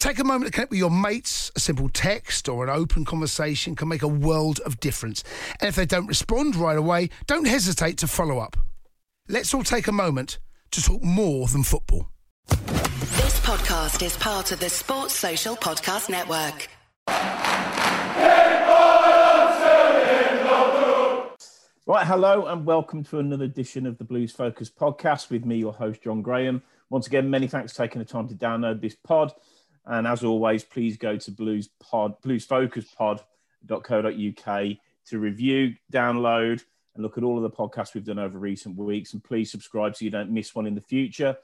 [0.00, 1.52] Take a moment to connect with your mates.
[1.56, 5.22] A simple text or an open conversation can make a world of difference.
[5.60, 8.56] And if they don't respond right away, don't hesitate to follow up.
[9.28, 10.38] Let's all take a moment
[10.70, 12.08] to talk more than football.
[12.48, 16.68] This podcast is part of the Sports Social Podcast Network.
[21.86, 25.74] Right, hello and welcome to another edition of the Blues Focus podcast with me, your
[25.74, 26.62] host, John Graham.
[26.88, 29.34] Once again, many thanks for taking the time to download this pod.
[29.90, 36.62] And as always, please go to Blues Pod, bluesfocuspod.co.uk to review, download,
[36.94, 39.14] and look at all of the podcasts we've done over recent weeks.
[39.14, 41.36] And please subscribe so you don't miss one in the future.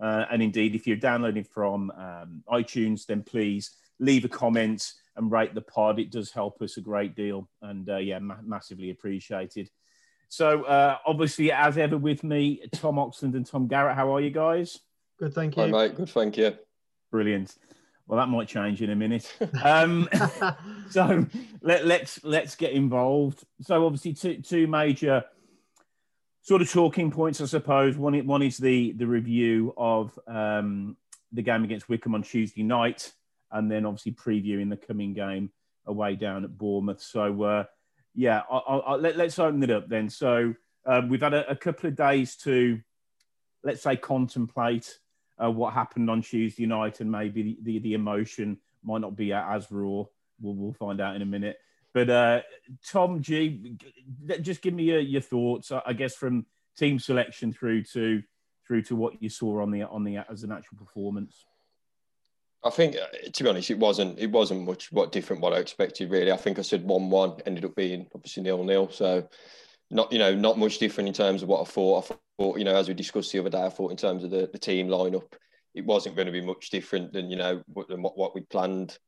[0.00, 5.30] Uh, and indeed, if you're downloading from um, iTunes, then please leave a comment and
[5.30, 5.98] rate the pod.
[5.98, 9.68] It does help us a great deal, and uh, yeah, ma- massively appreciated.
[10.30, 13.96] So, uh, obviously, as ever, with me, Tom Oxland and Tom Garrett.
[13.96, 14.78] How are you guys?
[15.18, 15.64] Good, thank you.
[15.64, 15.96] Hi, mate.
[15.96, 16.56] Good, thank you.
[17.10, 17.56] Brilliant.
[18.10, 19.32] Well, that might change in a minute.
[19.62, 20.08] Um,
[20.90, 21.26] so
[21.62, 23.44] let, let's let's get involved.
[23.60, 25.24] So obviously, two two major
[26.42, 27.96] sort of talking points, I suppose.
[27.96, 30.96] One one is the the review of um,
[31.30, 33.12] the game against Wycombe on Tuesday night,
[33.52, 35.52] and then obviously previewing the coming game
[35.86, 37.02] away down at Bournemouth.
[37.02, 37.64] So uh,
[38.14, 40.10] yeah, I'll, I'll, let, us open it up then.
[40.10, 40.54] So
[40.84, 42.80] um, we've had a, a couple of days to
[43.62, 44.98] let's say contemplate
[45.42, 49.32] uh, what happened on Tuesday night, and maybe the, the, the emotion might not be
[49.32, 50.04] as raw.
[50.40, 51.58] We'll, we'll find out in a minute.
[51.92, 52.40] But uh,
[52.86, 53.76] Tom G,
[54.42, 55.72] just give me your, your thoughts.
[55.72, 56.46] I guess from
[56.76, 58.22] team selection through to
[58.66, 61.44] through to what you saw on the on the as an actual performance.
[62.62, 65.56] I think, uh, to be honest, it wasn't it wasn't much what different what I
[65.56, 66.30] expected really.
[66.30, 68.88] I think I said one one, ended up being obviously nil nil.
[68.90, 69.28] So
[69.90, 71.98] not you know not much different in terms of what I thought.
[71.98, 74.30] I thought you know as we discussed the other day, I thought in terms of
[74.30, 75.32] the, the team lineup,
[75.74, 78.40] it wasn't going to be much different than you know what, than what, what we
[78.42, 78.98] planned.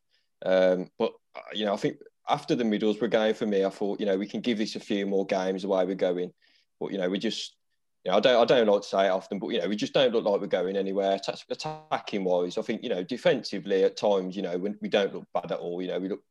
[0.44, 1.96] Um, but uh, you know I think
[2.28, 4.80] after the Middlesbrough game for me, I thought you know we can give this a
[4.80, 6.32] few more games the way we're going.
[6.78, 7.56] But you know we just
[8.04, 9.76] you know, I don't I don't like to say it often, but you know we
[9.76, 11.18] just don't look like we're going anywhere.
[11.50, 15.26] Attacking wise, I think you know defensively at times you know we, we don't look
[15.32, 15.80] bad at all.
[15.80, 16.22] You know we look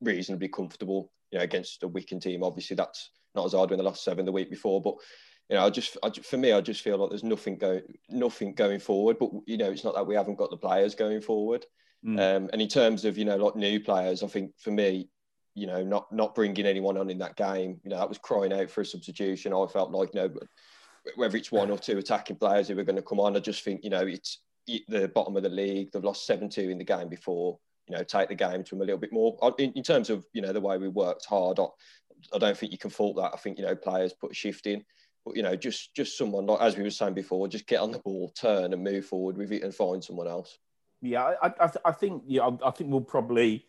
[0.00, 1.10] reasonably comfortable.
[1.30, 4.24] You know against a Wycombe team, obviously that's not as hard in the last seven
[4.24, 4.82] the week before.
[4.82, 4.94] But
[5.48, 8.54] you know, I just, I, for me, I just feel like there's nothing going, nothing
[8.54, 9.18] going forward.
[9.18, 11.66] But you know, it's not that we haven't got the players going forward.
[12.04, 12.18] Mm.
[12.18, 15.08] Um, and in terms of you know, like new players, I think for me,
[15.54, 18.52] you know, not not bringing anyone on in that game, you know, that was crying
[18.52, 19.52] out for a substitution.
[19.52, 20.30] I felt like, you know,
[21.16, 23.62] whether it's one or two attacking players who are going to come on, I just
[23.62, 25.92] think, you know, it's the bottom of the league.
[25.92, 27.58] They've lost seven two in the game before.
[27.88, 29.36] You know, take the game to them a little bit more.
[29.58, 31.58] In, in terms of you know the way we worked hard,
[32.32, 33.32] I don't think you can fault that.
[33.34, 34.82] I think you know players put a shift in,
[35.34, 37.98] you know just just someone like as we were saying before, just get on the
[37.98, 40.58] ball, turn and move forward with it, and find someone else.
[41.00, 43.66] Yeah, I, I, I think yeah, I, I think we'll probably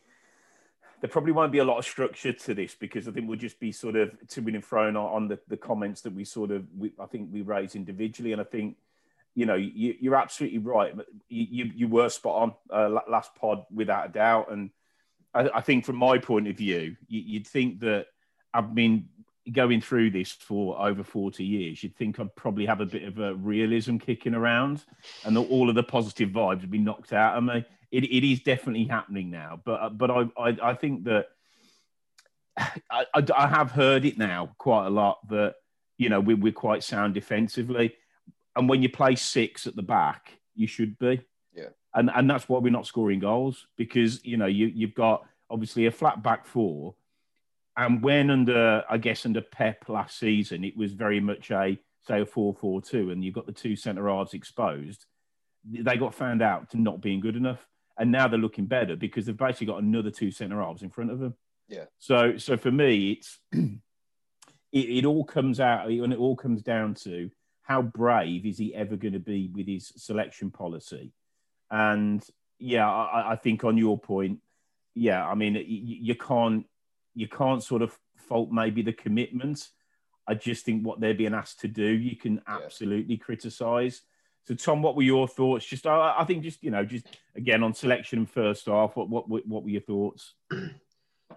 [1.02, 3.60] there probably won't be a lot of structure to this because I think we'll just
[3.60, 6.66] be sort of to and thrown on, on the, the comments that we sort of
[6.76, 8.78] we, I think we raise individually, and I think
[9.36, 10.96] you know you, are absolutely right.
[11.30, 14.72] You, you, you were spot on uh, last pod without a doubt, and
[15.34, 18.08] I, I, think from my point of view, you, would think that
[18.54, 19.10] I've been
[19.51, 23.19] going through this for over 40 years, you'd think I'd probably have a bit of
[23.19, 24.83] a realism kicking around
[25.24, 27.63] and all of the positive vibes would be knocked out of me.
[27.92, 31.27] It, it is definitely happening now, but uh, but I, I, I think that
[32.57, 35.56] I, I, I, have heard it now quite a lot that,
[35.98, 37.95] you know, we, we're quite sound defensively.
[38.56, 41.21] And when you play six at the back, you should be.
[41.53, 41.69] Yeah.
[41.94, 45.86] And, and that's why we're not scoring goals because, you know, you, you've got obviously
[45.86, 46.95] a flat back four
[47.77, 51.77] and when under, I guess, under Pep last season, it was very much a
[52.07, 55.06] say a 4-4-2, and you've got the two centre halves exposed.
[55.63, 57.66] They got found out to not being good enough,
[57.98, 61.12] and now they're looking better because they've basically got another two centre halves in front
[61.12, 61.36] of them.
[61.68, 61.86] Yeah.
[61.98, 63.80] So, so for me, it's it,
[64.72, 67.31] it all comes out, and it all comes down to
[67.63, 71.12] how brave is he ever going to be with his selection policy,
[71.72, 72.24] and
[72.60, 74.39] yeah, I, I think on your point,
[74.94, 76.66] yeah, I mean, you, you can't
[77.15, 79.69] you can't sort of fault maybe the commitment.
[80.27, 83.23] I just think what they're being asked to do, you can absolutely yeah.
[83.23, 84.01] criticise.
[84.47, 85.65] So, Tom, what were your thoughts?
[85.65, 89.27] Just, I, I, think, just you know, just again on selection first off, what what
[89.27, 90.33] what were your thoughts?
[90.51, 90.57] Do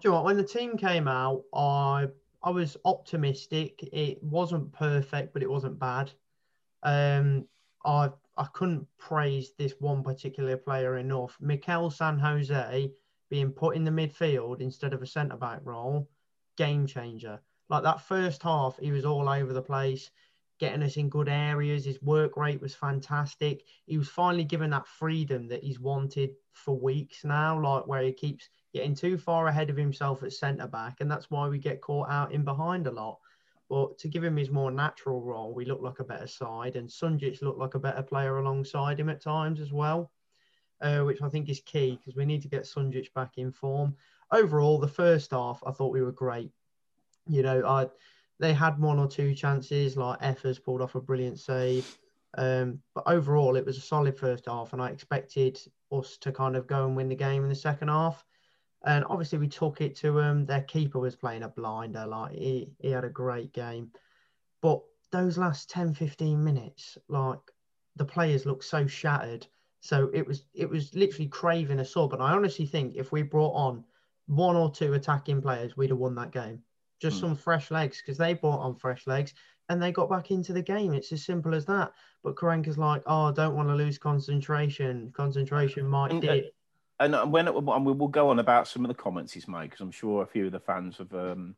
[0.03, 0.25] you know what?
[0.25, 2.07] When the team came out, I
[2.43, 3.81] I was optimistic.
[3.91, 6.11] It wasn't perfect, but it wasn't bad.
[6.83, 7.45] Um,
[7.83, 11.35] I I couldn't praise this one particular player enough.
[11.41, 12.91] Mikel San Jose
[13.29, 16.09] being put in the midfield instead of a centre back role,
[16.57, 17.39] game changer.
[17.69, 20.09] Like that first half, he was all over the place,
[20.59, 21.85] getting us in good areas.
[21.85, 23.63] His work rate was fantastic.
[23.85, 28.11] He was finally given that freedom that he's wanted for weeks now, like where he
[28.11, 31.81] keeps getting too far ahead of himself at centre back, and that's why we get
[31.81, 33.19] caught out in behind a lot.
[33.69, 36.89] But to give him his more natural role, we look like a better side, and
[36.89, 40.11] Sunjic looked like a better player alongside him at times as well
[40.81, 43.95] uh, which I think is key because we need to get Sunjic back in form.
[44.31, 46.51] Overall, the first half, I thought we were great.
[47.27, 47.87] You know, I
[48.39, 51.97] they had one or two chances, like Effers pulled off a brilliant save.
[52.37, 55.59] Um, but overall, it was a solid first half, and I expected
[55.91, 58.23] us to kind of go and win the game in the second half.
[58.85, 60.25] And obviously, we took it to them.
[60.25, 63.91] Um, their keeper was playing a blinder, like he, he had a great game.
[64.61, 64.81] But
[65.11, 67.39] those last 10, 15 minutes, like
[67.95, 69.47] the players looked so shattered.
[69.81, 72.13] So it was it was literally craving a sub.
[72.13, 73.83] And I honestly think if we brought on
[74.27, 76.61] one or two attacking players, we'd have won that game.
[76.99, 77.21] Just mm.
[77.21, 79.33] some fresh legs because they brought on fresh legs
[79.69, 80.93] and they got back into the game.
[80.93, 81.93] It's as simple as that.
[82.23, 85.11] But Karanka's like, oh, I don't want to lose concentration.
[85.15, 86.53] Concentration might and, dip.
[86.99, 89.79] And when and we will go on about some of the comments he's made because
[89.79, 91.55] I'm sure a few of the fans have, um,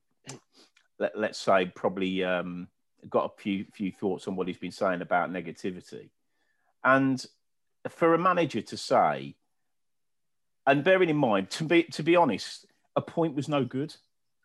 [1.00, 2.68] let, us say, probably um,
[3.10, 6.10] got a few few thoughts on what he's been saying about negativity.
[6.84, 7.26] And
[7.90, 9.36] for a manager to say,
[10.68, 13.96] and bearing in mind, to be to be honest, a point was no good.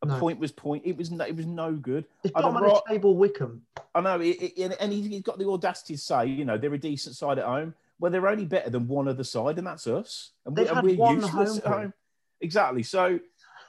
[0.03, 0.19] A no.
[0.19, 0.83] point was point.
[0.85, 2.05] It was no, it was no good.
[2.23, 3.63] It's of the table, Wycombe.
[3.95, 6.79] I know, it, it, and he's got the audacity to say, you know, they're a
[6.79, 7.75] decent side at home.
[7.99, 10.33] Well, they're only better than one other side, and that's us.
[10.45, 11.95] And, we, we're useless home at home.
[12.43, 12.83] Exactly.
[12.83, 13.21] So,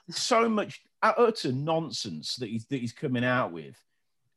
[0.09, 3.75] so much utter nonsense that he's that he's coming out with,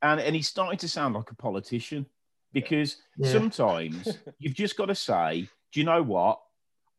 [0.02, 2.06] and and he's starting to sound like a politician
[2.52, 3.32] because yeah.
[3.32, 6.40] sometimes you've just got to say, do you know what?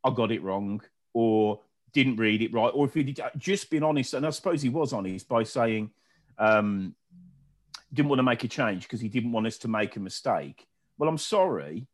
[0.03, 0.81] I got it wrong
[1.13, 1.59] or
[1.93, 2.71] didn't read it right.
[2.73, 5.91] Or if he did just been honest, and I suppose he was honest by saying,
[6.37, 6.95] um,
[7.93, 10.65] didn't want to make a change because he didn't want us to make a mistake.
[10.97, 11.87] Well, I'm sorry.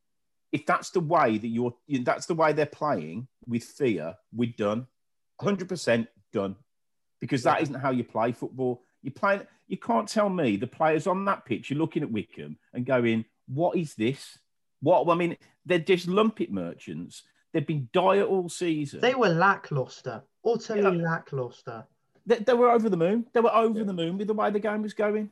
[0.51, 4.87] If that's the way that you're, that's the way they're playing with fear, we're done.
[5.41, 6.55] 100% done.
[7.19, 8.83] Because that isn't how you play football.
[9.01, 9.41] You play.
[9.67, 11.69] You can't tell me the players on that pitch.
[11.69, 14.37] You're looking at Wycombe and going, what is this?
[14.81, 17.23] What I mean, they're just lumpet merchants.
[17.53, 18.99] They've been dire all season.
[18.99, 21.03] They were lackluster, utterly yeah.
[21.03, 21.85] lackluster.
[22.25, 23.25] They, they, were over the moon.
[23.33, 23.85] They were over yeah.
[23.85, 25.29] the moon with the way the game was going.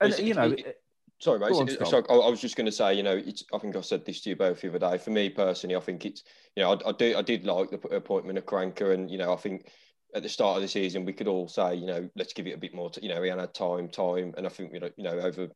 [0.00, 0.82] And it's, you know, it, it,
[1.20, 1.52] sorry, mate.
[1.52, 3.22] On, sorry, I, I was just going to say, you know,
[3.52, 4.98] I think I said this to you both the other day.
[4.98, 6.24] For me personally, I think it's,
[6.56, 9.32] you know, I, I do, I did like the appointment of Karanka, and you know,
[9.32, 9.68] I think
[10.14, 12.54] at the start of the season we could all say, you know, let's give it
[12.54, 12.90] a bit more.
[12.90, 15.48] To, you know, we had time, time, and I think you know, you know, over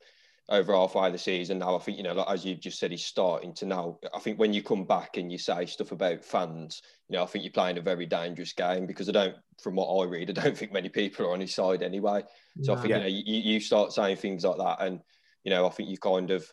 [0.49, 1.77] over halfway the season now.
[1.77, 3.99] I think you know, like, as you've just said, he's starting to now.
[4.15, 7.27] I think when you come back and you say stuff about fans, you know, I
[7.27, 10.43] think you're playing a very dangerous game because I don't, from what I read, I
[10.43, 12.25] don't think many people are on his side anyway.
[12.63, 12.79] So no.
[12.79, 15.01] I think you know, you, you start saying things like that, and
[15.45, 16.51] you know, I think you kind of.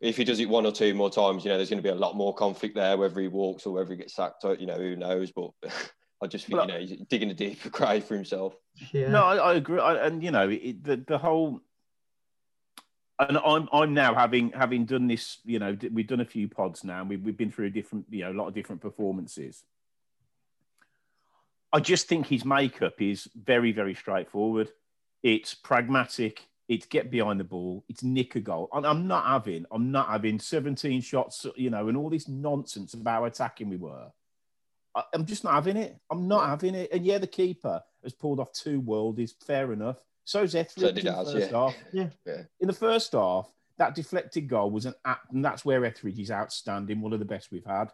[0.00, 1.88] If he does it one or two more times, you know, there's going to be
[1.88, 4.44] a lot more conflict there, whether he walks or whether he gets sacked.
[4.44, 5.32] Uh, you know, who knows?
[5.32, 5.52] But
[6.22, 8.54] I just think, you know, he's digging a deeper grave for himself.
[8.92, 9.08] Yeah.
[9.08, 9.80] No, I, I agree.
[9.80, 11.60] I, and, you know, it, the, the whole
[13.18, 15.38] and I'm I'm now having having done this.
[15.44, 17.00] You know, we've done a few pods now.
[17.00, 19.62] and We've we've been through a different, you know, a lot of different performances.
[21.72, 24.70] I just think his makeup is very very straightforward.
[25.22, 26.46] It's pragmatic.
[26.66, 27.84] It's get behind the ball.
[27.88, 28.68] It's nick a goal.
[28.72, 31.46] And I'm not having I'm not having 17 shots.
[31.56, 34.10] You know, and all this nonsense about how attacking we were.
[34.96, 35.96] I, I'm just not having it.
[36.10, 36.90] I'm not having it.
[36.92, 39.32] And yeah, the keeper has pulled off two worldies.
[39.46, 41.58] Fair enough So's Etheridge so in the first yeah.
[41.58, 41.76] half.
[41.92, 42.08] Yeah.
[42.26, 42.42] yeah.
[42.60, 46.30] In the first half, that deflected goal was an app, and that's where Etheridge is
[46.30, 47.90] outstanding, one of the best we've had.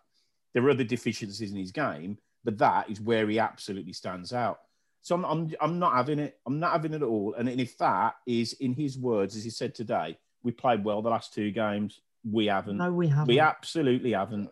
[0.52, 4.60] There are other deficiencies in his game, but that is where he absolutely stands out.
[5.02, 6.38] So I'm, I'm, I'm not having it.
[6.46, 7.34] I'm not having it at all.
[7.34, 11.10] And if that is, in his words, as he said today, we played well the
[11.10, 12.00] last two games.
[12.30, 12.76] We haven't.
[12.76, 13.28] No, we haven't.
[13.28, 14.50] We absolutely haven't.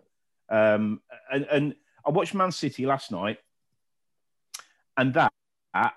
[0.49, 1.75] Um, and, and
[2.07, 3.39] I watched Man City last night,
[4.97, 5.33] and that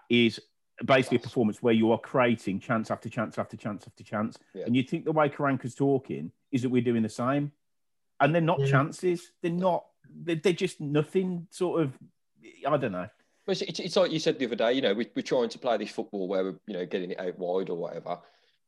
[0.10, 0.42] is
[0.86, 4.38] basically a performance where you are creating chance after chance after chance after chance.
[4.54, 4.66] Yeah.
[4.66, 7.52] And you think the way Karanka's talking is that we're doing the same.
[8.20, 8.68] And they're not Yeah.
[8.68, 9.32] chances.
[9.42, 11.98] They're not, they're, they're just nothing sort of,
[12.68, 13.08] I don't know.
[13.46, 15.50] But it's, it's, it's like you said the other day, you know, we, we're trying
[15.50, 18.20] to play this football where we're, you know, getting it out wide or whatever.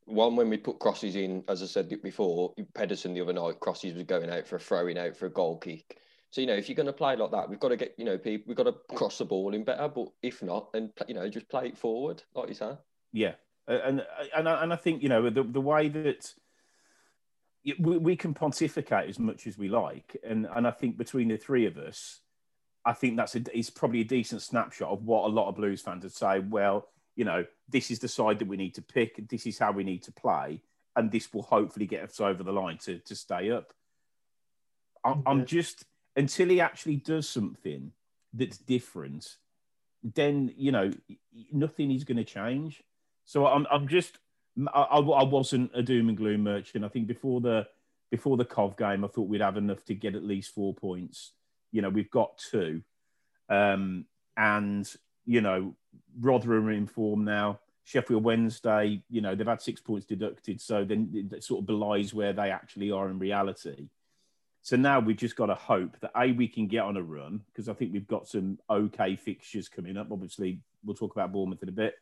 [0.06, 3.94] One, when we put crosses in, as I said before, Pedersen the other night, crosses
[3.94, 5.98] was going out for a throwing out for a goal kick.
[6.34, 8.06] So, you know, if you're going to play like that, we've got to get, you
[8.06, 9.88] know, people, we've got to cross the ball in better.
[9.88, 12.72] But if not, then, you know, just play it forward, like you say.
[13.12, 13.34] Yeah,
[13.68, 14.04] and
[14.36, 16.34] and I, and I think you know the the way that
[17.78, 21.38] we, we can pontificate as much as we like, and and I think between the
[21.38, 22.22] three of us,
[22.84, 25.84] I think that's a is probably a decent snapshot of what a lot of Blues
[25.84, 26.40] fans would say.
[26.40, 29.30] Well, you know, this is the side that we need to pick.
[29.30, 30.64] This is how we need to play,
[30.96, 33.72] and this will hopefully get us over the line to to stay up.
[35.06, 37.92] I'm, I'm just until he actually does something
[38.34, 39.38] that's different,
[40.04, 40.92] then you know
[41.52, 42.84] nothing is going to change.
[43.26, 44.18] So I'm I'm just
[44.74, 46.86] I, I wasn't a doom and gloom merchant.
[46.86, 47.68] I think before the
[48.12, 51.32] before the Cov game, I thought we'd have enough to get at least four points.
[51.72, 52.84] You know, we've got two,
[53.50, 54.06] um,
[54.38, 54.88] and
[55.26, 55.76] you know
[56.20, 57.60] Rotherham are in form now.
[57.86, 62.14] Sheffield Wednesday, you know, they've had six points deducted, so then it sort of belies
[62.14, 63.90] where they actually are in reality.
[64.64, 67.42] So now we've just got to hope that a we can get on a run
[67.48, 70.08] because I think we've got some okay fixtures coming up.
[70.10, 71.96] Obviously, we'll talk about Bournemouth in a bit.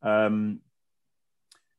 [0.00, 0.60] Um,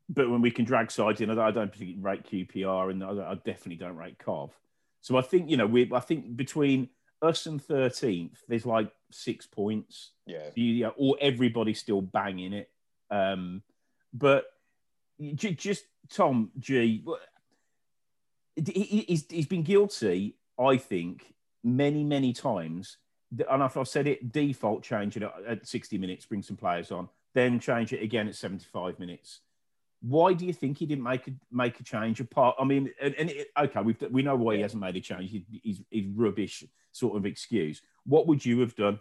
[0.09, 3.35] but when we can drag sides in, I I don't particularly rate QPR, and I
[3.35, 4.51] definitely don't rate Cov.
[4.99, 6.89] So I think you know we I think between
[7.21, 10.11] us and thirteenth, there's like six points.
[10.25, 10.49] Yeah.
[10.53, 12.69] You, yeah, or everybody's still banging it.
[13.09, 13.63] Um,
[14.13, 14.45] but
[15.35, 17.05] just Tom G,
[18.55, 21.33] he- he- he's, he's been guilty, I think,
[21.63, 22.97] many, many times.
[23.49, 27.09] And I've said it, default change it at- at 60 minutes, bring some players on,
[27.33, 29.41] then change it again at 75 minutes.
[30.01, 32.19] Why do you think he didn't make a make a change?
[32.19, 35.01] Apart, I mean, and, and it, okay, we we know why he hasn't made a
[35.01, 35.31] change.
[35.31, 37.81] He, he's, he's rubbish sort of excuse.
[38.05, 38.99] What would you have done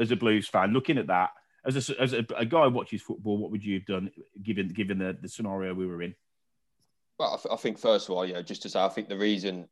[0.00, 1.30] as a Blues fan, looking at that
[1.64, 3.38] as a, as a, a guy who watches football?
[3.38, 4.10] What would you have done
[4.42, 6.14] given given the, the scenario we were in?
[7.18, 9.08] Well, I, th- I think first of all, you know, just to say, I think
[9.08, 9.68] the reason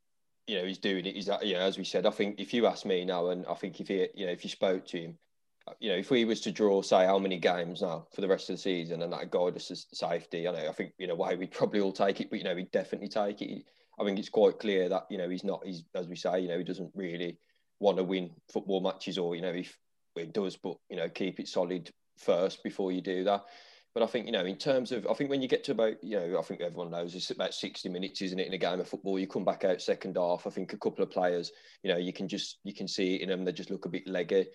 [0.46, 2.52] you know he's doing it is that you know, as we said, I think if
[2.54, 4.98] you ask me now, and I think if he, you know, if you spoke to
[4.98, 5.18] him,
[5.66, 8.28] uh, you know, if we was to draw, say, how many games now for the
[8.28, 11.10] rest of the season, and that guide us to safety, I know, I think in
[11.10, 13.64] a way we'd probably all take it, but you know, we'd definitely take it.
[13.98, 16.48] I think it's quite clear that you know he's not, he's as we say, you
[16.48, 17.38] know, he doesn't really
[17.78, 19.78] want to win football matches, or you know, if
[20.16, 23.44] it does, but you know, keep it solid first before you do that.
[23.92, 26.02] But I think, you know, in terms of, I think when you get to about,
[26.02, 28.78] you know, I think everyone knows it's about 60 minutes, isn't it, in a game
[28.78, 29.18] of football?
[29.18, 30.46] You come back out second half.
[30.46, 31.50] I think a couple of players,
[31.82, 33.44] you know, you can just, you can see it in them.
[33.44, 34.46] They just look a bit leggy.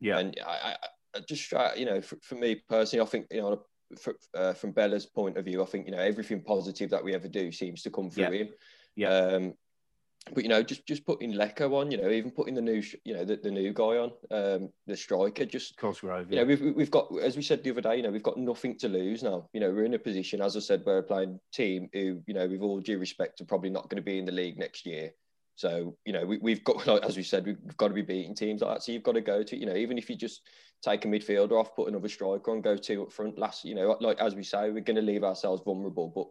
[0.00, 0.18] Yeah.
[0.18, 0.76] And I, I,
[1.14, 3.62] I just try, you know, for, for me personally, I think, you know,
[3.96, 7.14] for, uh, from Bella's point of view, I think, you know, everything positive that we
[7.14, 8.30] ever do seems to come through Yeah.
[8.30, 8.48] him.
[8.96, 9.08] Yeah.
[9.14, 9.54] Um,
[10.34, 13.14] but you know, just just putting Leko on, you know, even putting the new, you
[13.14, 16.30] know, the, the new guy on, um, the striker, just Cosgrove.
[16.30, 18.36] you know, we've we've got, as we said the other day, you know, we've got
[18.36, 19.48] nothing to lose now.
[19.52, 22.46] You know, we're in a position, as I said, we're playing team who, you know,
[22.46, 25.12] with all due respect, are probably not going to be in the league next year.
[25.56, 28.34] So, you know, we, we've got, like, as we said, we've got to be beating
[28.34, 28.82] teams like that.
[28.82, 30.42] So you've got to go to, you know, even if you just
[30.82, 33.38] take a midfielder off, put another striker on, go two up front.
[33.38, 36.08] Last, you know, like as we say, we're going to leave ourselves vulnerable.
[36.08, 36.28] But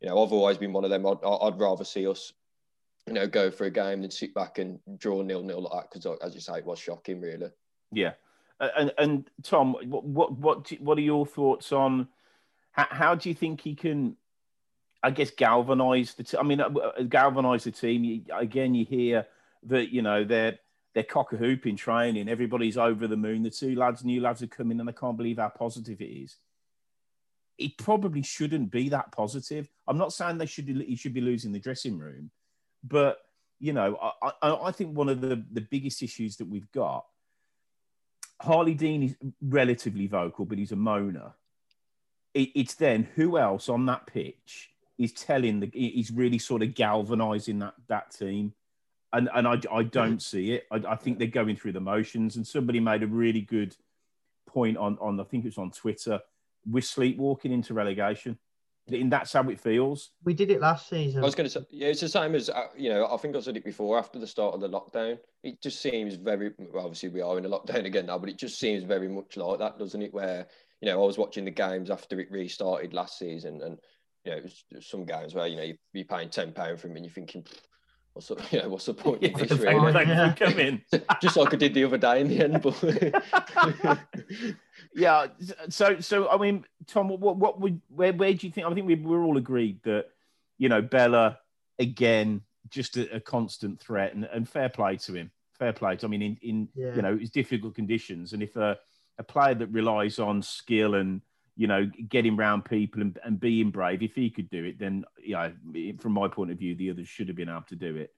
[0.00, 1.06] you know, I've always been one of them.
[1.06, 2.32] I'd, I'd rather see us,
[3.06, 5.90] you know, go for a game than sit back and draw nil nil like that.
[5.92, 7.50] Because, as you say, it was shocking, really.
[7.92, 8.12] Yeah,
[8.60, 12.08] and and Tom, what what what, what are your thoughts on
[12.76, 14.16] how, how do you think he can,
[15.02, 16.24] I guess, galvanise the?
[16.24, 18.04] T- I mean, uh, uh, galvanise the team.
[18.04, 19.26] You, again, you hear
[19.64, 20.58] that you know they're
[20.94, 22.28] they're cock a hoop in training.
[22.28, 23.42] Everybody's over the moon.
[23.42, 26.36] The two lads, new lads, are coming, and I can't believe how positive it is.
[27.56, 29.70] It probably shouldn't be that positive.
[29.88, 32.30] I'm not saying they should he should be losing the dressing room,
[32.84, 33.18] but
[33.58, 37.06] you know, I, I, I think one of the, the biggest issues that we've got
[38.40, 41.32] Harley Dean is relatively vocal, but he's a moaner.
[42.34, 46.74] It, it's then who else on that pitch is telling the is really sort of
[46.74, 48.52] galvanizing that that team,
[49.12, 50.66] and and I, I don't see it.
[50.70, 52.36] I, I think they're going through the motions.
[52.36, 53.74] And somebody made a really good
[54.46, 56.20] point on on I think it was on Twitter.
[56.68, 58.38] We're sleepwalking into relegation.
[58.88, 60.12] And that's how it feels.
[60.24, 61.20] We did it last season.
[61.20, 63.08] I was going to say, yeah, it's the same as uh, you know.
[63.10, 63.98] I think I said it before.
[63.98, 66.52] After the start of the lockdown, it just seems very.
[66.56, 69.36] Well, obviously, we are in a lockdown again now, but it just seems very much
[69.36, 70.14] like that, doesn't it?
[70.14, 70.46] Where
[70.80, 73.78] you know, I was watching the games after it restarted last season, and
[74.24, 76.52] you know, it was, it was some games where you know you, you're paying ten
[76.52, 77.44] pound for them, and you're thinking,
[78.16, 79.58] what's the, you know, what's the point Yeah, of this?
[79.58, 79.60] thank
[80.08, 80.32] you Yeah.
[80.34, 80.82] for coming.
[81.20, 84.00] just like I did the other day in the end, but
[84.94, 85.26] yeah.
[85.68, 88.66] So, so I mean, Tom, what, what would, where, where do you think?
[88.66, 90.06] I think we, we're all agreed that,
[90.58, 91.38] you know, Bella
[91.78, 95.30] again, just a, a constant threat, and, and fair play to him.
[95.58, 95.96] Fair play.
[95.96, 96.94] To, I mean, in, in Yeah.
[96.96, 98.78] you know, it's difficult conditions, and if a,
[99.18, 101.20] a player that relies on skill and
[101.56, 105.04] you know getting round people and, and being brave, if he could do it, then
[105.18, 105.52] you know,
[105.98, 108.12] from my point of view, the others should have been able to do it.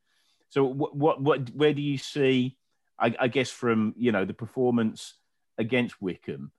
[0.51, 2.57] So, what, what, what where do you see?
[2.99, 5.15] I, I guess from you know the performance
[5.57, 6.51] against Wycombe.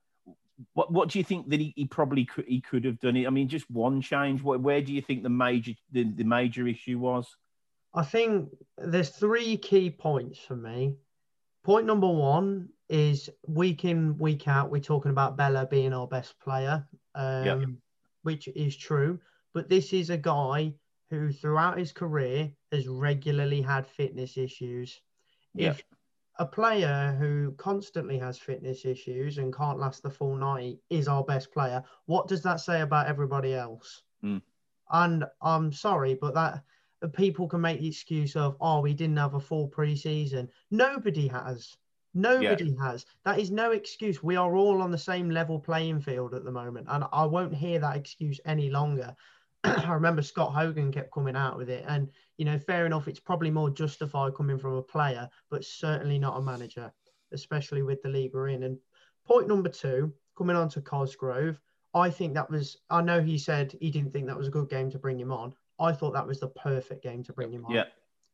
[0.74, 3.26] What what do you think that he, he probably could he could have done it?
[3.26, 4.42] I mean, just one change.
[4.42, 7.26] Where, where do you think the major the, the major issue was?
[7.92, 10.94] I think there's three key points for me.
[11.64, 16.38] Point number one is week in, week out, we're talking about Bella being our best
[16.40, 17.64] player, um, Yeah.
[18.22, 19.20] which is true.
[19.52, 20.74] But this is a guy
[21.08, 25.00] who, throughout his career, has regularly had fitness issues.
[25.54, 25.70] Yeah.
[25.70, 25.84] If
[26.38, 31.22] a player who constantly has fitness issues and can't last the full 90 is our
[31.24, 34.02] best player, what does that say about everybody else?
[34.24, 34.42] Mm.
[34.90, 36.64] And I'm sorry, but that
[37.12, 40.48] people can make the excuse of, oh, we didn't have a full preseason.
[40.70, 41.76] Nobody has.
[42.14, 43.06] Nobody has.
[43.24, 44.22] That is no excuse.
[44.22, 46.86] We are all on the same level playing field at the moment.
[46.90, 49.14] And I won't hear that excuse any longer.
[49.64, 51.84] I remember Scott Hogan kept coming out with it.
[51.86, 56.18] And, you know, fair enough, it's probably more justified coming from a player, but certainly
[56.18, 56.92] not a manager,
[57.32, 58.64] especially with the league we're in.
[58.64, 58.78] And
[59.24, 61.60] point number two, coming on to Cosgrove,
[61.94, 64.68] I think that was, I know he said he didn't think that was a good
[64.68, 65.54] game to bring him on.
[65.78, 67.72] I thought that was the perfect game to bring him on.
[67.72, 67.84] Yeah.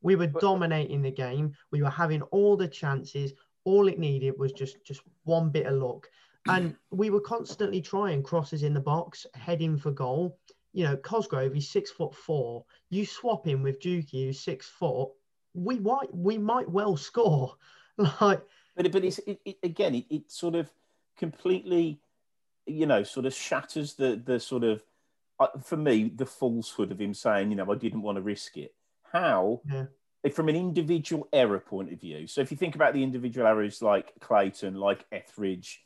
[0.02, 1.54] We were dominating the game.
[1.72, 3.32] We were having all the chances.
[3.66, 6.08] All it needed was just just one bit of luck.
[6.48, 10.38] And we were constantly trying crosses in the box, heading for goal.
[10.72, 12.64] You know, Cosgrove, he's six foot four.
[12.88, 15.08] You swap him with Jukey, who's six foot.
[15.54, 17.56] We might we might well score.
[18.20, 18.42] Like
[18.76, 20.70] But but it's it, it, again, it, it sort of
[21.16, 21.98] completely,
[22.66, 24.82] you know, sort of shatters the the sort of
[25.40, 28.58] uh, for me the falsehood of him saying, you know, I didn't want to risk
[28.58, 28.74] it.
[29.12, 29.62] How?
[29.70, 29.86] Yeah.
[30.34, 32.26] From an individual error point of view.
[32.26, 35.82] So if you think about the individual errors like Clayton, like Etheridge,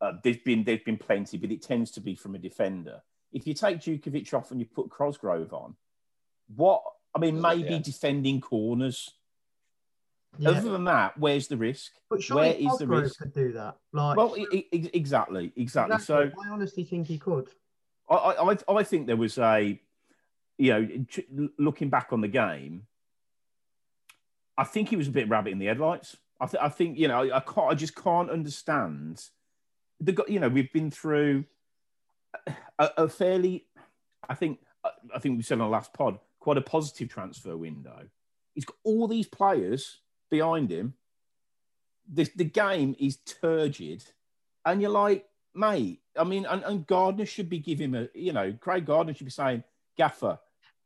[0.00, 3.02] uh, there's been there's been plenty, but it tends to be from a defender.
[3.32, 5.76] If you take Djukovic off and you put Cosgrove on,
[6.54, 6.82] what
[7.14, 7.78] I mean, maybe Yeah.
[7.78, 9.10] defending corners.
[10.38, 10.50] yeah.
[10.50, 11.92] Other than that, where's the risk?
[12.08, 13.18] but Where surely is the risk?
[13.18, 13.76] could do that.
[13.92, 15.98] Like Well, e- e- exactly, exactly.
[15.98, 16.30] So.
[16.44, 17.48] I honestly think he could.
[18.08, 19.80] I, I, I- I think there was a,
[20.58, 22.86] you know, looking back on the game,
[24.60, 26.18] I think he was a bit rabbit in the headlights.
[26.38, 29.24] I, th- I think you know, I can't, I just can't understand.
[30.00, 31.44] The you know, we've been through
[32.78, 33.64] a, a fairly,
[34.28, 34.58] I think,
[35.14, 38.06] I think we said on the last pod, quite a positive transfer window.
[38.54, 40.92] He's got all these players behind him.
[42.12, 44.04] The, the game is turgid,
[44.66, 46.00] and you're like, mate.
[46.18, 49.30] I mean, and, and Gardner should be giving a, you know, Craig Gardner should be
[49.30, 49.64] saying,
[49.96, 50.38] Gaffer,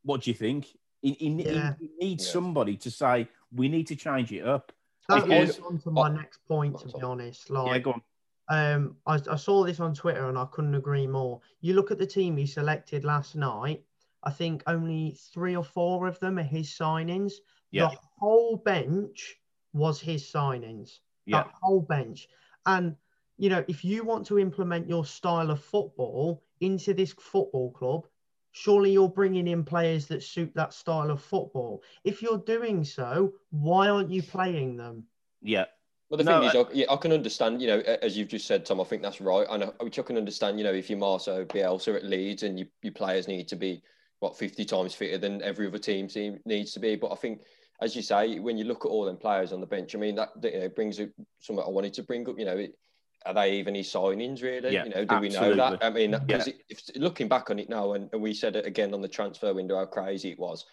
[0.03, 0.67] what do you think?
[1.05, 1.73] He, he, he- Yeah.
[1.79, 2.31] he needs Yeah.
[2.33, 4.71] somebody to say, we need to change it up.
[5.07, 7.49] That Because- was on to my Oh, next point, to be honest.
[7.49, 8.01] yeah, Like, go on.
[8.49, 11.41] um, I, I saw this on Twitter and I couldn't agree more.
[11.61, 13.85] You look at the team he selected last night.
[14.23, 17.33] I think only three or four of them are his signings.
[17.69, 17.89] Yeah.
[17.89, 19.39] The whole bench
[19.73, 20.99] was his signings.
[21.27, 21.43] Yeah.
[21.43, 22.27] That whole bench.
[22.65, 22.95] And
[23.37, 28.07] you know, if you want to implement your style of football into this football club,
[28.55, 31.83] surely you're bringing in players that suit that style of football.
[32.05, 35.03] If you're doing so, why aren't you playing them?
[35.41, 35.65] Yeah.
[36.09, 38.29] Well, the No, thing is, I- I, yeah, I can understand, you know, as you've
[38.29, 39.45] just said, Tom, I think that's right.
[39.49, 42.57] And I, which I can understand, you know, if you're Marcelo Bielsa at Leeds and
[42.57, 43.83] you, your players need to be,
[44.19, 46.95] what, 50 times fitter than every other team team needs to be.
[46.95, 47.41] But I think,
[47.81, 50.15] as you say, when you look at all them players on the bench, I mean,
[50.15, 52.77] that, that you know, brings up something I wanted to bring up, you know, it,
[53.25, 54.73] are they even his signings, really?
[54.73, 55.83] Yeah, you know, do we know that?
[55.83, 58.93] I mean, because if, looking back on it now, and, and we said it again
[58.93, 60.65] on the transfer window, how crazy it was,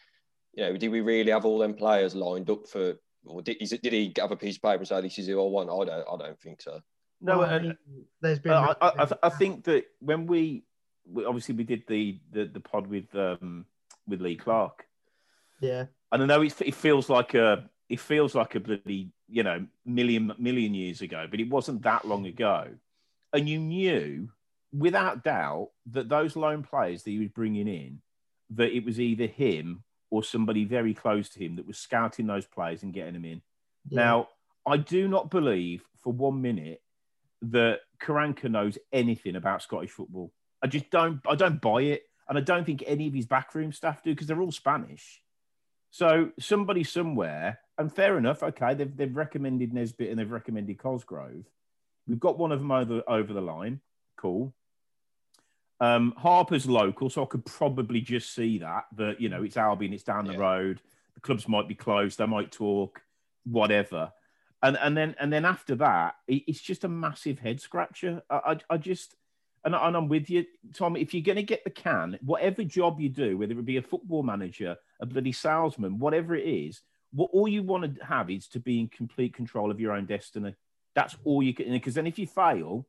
[0.55, 3.73] you know, did we really have all them players lined up for or did, is
[3.73, 5.71] it, did he have a piece of paper and say this is who I want?
[5.71, 6.07] I don't.
[6.09, 6.81] I don't think so.
[7.21, 7.77] No, Well, and-
[8.21, 8.53] there's been.
[8.53, 10.65] I, I, I think that when we,
[11.07, 13.65] we obviously we did the the, the pod with um,
[14.07, 14.85] with Lee Clark,
[15.61, 15.87] yeah.
[16.11, 19.67] and I know it, it feels like a it feels like a bloody you know
[19.85, 22.69] million million years ago, but it wasn't that long ago,
[23.35, 24.31] and you knew
[24.73, 28.01] without doubt that those loan players that he was bringing in,
[28.49, 32.47] that it was either him or somebody very close to him that was scouting those
[32.47, 33.43] players and getting them in.
[33.91, 34.03] Yeah.
[34.05, 34.29] Now,
[34.65, 36.81] I do not believe for one minute
[37.43, 40.33] that Karanka knows anything about Scottish football.
[40.63, 41.21] I just don't.
[41.29, 44.29] I don't buy it, and I don't think any of his backroom staff do because
[44.29, 45.23] they're all Spanish.
[45.93, 48.43] So somebody somewhere, and fair enough.
[48.43, 51.45] Okay, they've they've recommended Nesbitt and they've recommended Cosgrove.
[52.09, 53.81] We've got one of them over over the line.
[54.17, 54.55] Cool.
[55.81, 58.87] Um, Harper's local, so I could probably just see that.
[58.97, 60.39] That you know, it's Albion, it's down the Yeah.
[60.39, 60.81] road.
[61.15, 62.19] The clubs might be closed.
[62.19, 63.03] They might talk,
[63.45, 64.13] whatever.
[64.63, 68.23] And and then and then after that, it's just a massive head scratcher.
[68.31, 69.15] I I, I just
[69.65, 70.45] and, and I'm with you,
[70.75, 70.97] Tom.
[70.97, 73.83] If you're going to get the can, whatever job you do, whether it be a
[73.83, 76.81] football manager, a bloody salesman, whatever it is,
[77.13, 80.07] what all you want to have is to be in complete control of your own
[80.07, 80.55] destiny.
[80.95, 81.71] That's all you can.
[81.71, 82.87] Because then if you fail,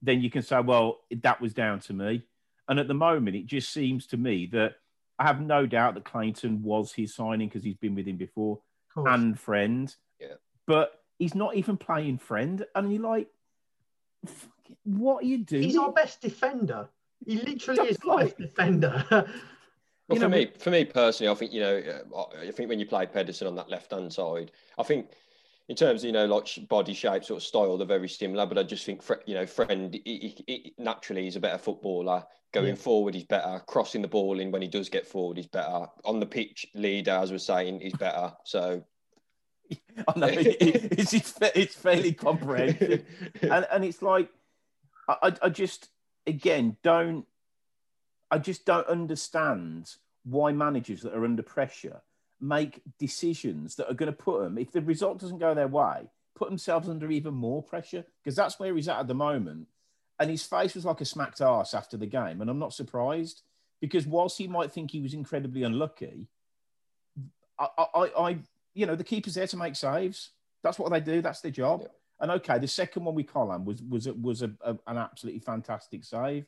[0.00, 2.22] then you can say, well, that was down to me.
[2.68, 4.76] And at the moment, it just seems to me that
[5.18, 8.60] I have no doubt that Clayton was his signing because he's been with him before
[8.96, 9.94] and friend.
[10.20, 10.34] Yeah.
[10.66, 12.64] But he's not even playing Friend.
[12.74, 13.32] And you're like, "Fucking-
[14.84, 15.62] what are you doing?
[15.62, 16.88] He's our best defender.
[17.24, 19.04] He literally is That's our best defender.
[20.08, 22.68] Well, You for know, me, for me personally, I think you know, uh, I think
[22.68, 25.10] when you played Pedersen on that left-hand side, I think
[25.68, 28.44] in terms of you know like body shape, sort of style, they're very similar.
[28.44, 32.24] But I just think you know, Friend he, he, he- naturally he's a better footballer.
[32.52, 32.74] Going Yeah.
[32.74, 33.62] forward, he's better.
[33.68, 35.86] Crossing the ball in when he does get forward, he's better.
[36.04, 38.32] On the pitch, leader, as we're saying, he's better.
[38.44, 38.82] So
[40.08, 43.04] I know it- it- it's, it's, fairly comprehensive.
[43.42, 44.28] and, and it's like
[45.08, 45.88] I, I- just
[46.26, 47.26] again don't
[48.30, 52.00] I just don't understand why managers that are under pressure
[52.40, 56.08] make decisions that are going to put them if the result doesn't go their way
[56.34, 59.66] put themselves under even more pressure because that's where he's at at the moment
[60.18, 63.42] and his face was like a smacked ass after the game and I'm not surprised
[63.80, 66.28] because whilst he might think he was incredibly unlucky
[67.58, 68.38] I, I, I
[68.74, 70.30] you know the keeper's there to make saves
[70.62, 71.88] that's what they do that's their job Yeah.
[72.20, 75.40] and okay, the second one with Colin was was a, was a, a- an absolutely
[75.40, 76.46] fantastic save,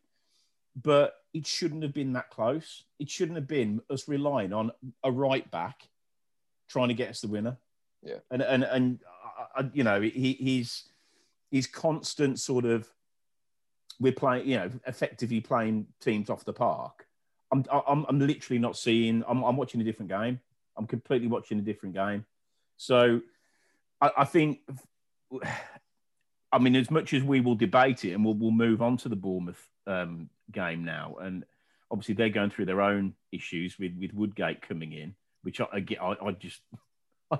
[0.80, 2.84] but it shouldn't have been that close.
[3.00, 4.70] It shouldn't have been us relying on
[5.02, 5.88] a right back
[6.68, 7.56] trying to get us the winner.
[8.02, 8.18] Yeah.
[8.30, 8.98] and and and
[9.56, 10.84] uh, uh, you know he, he's
[11.50, 12.88] he's constant sort of
[14.00, 17.06] we're playing you know effectively playing teams off the park.
[17.52, 19.24] I'm I'm, I'm literally not seeing.
[19.26, 20.40] I'm, I'm watching a different game.
[20.76, 22.24] I'm completely watching a different game.
[22.76, 23.20] So
[24.00, 24.60] I, I think
[26.54, 29.08] I mean, as much as we will debate it, and we'll, we'll move on to
[29.08, 31.44] the Bournemouth um, game now, and
[31.90, 35.66] obviously they're going through their own issues with, with Woodgate coming in, which I,
[36.00, 36.60] I, I just
[37.30, 37.38] I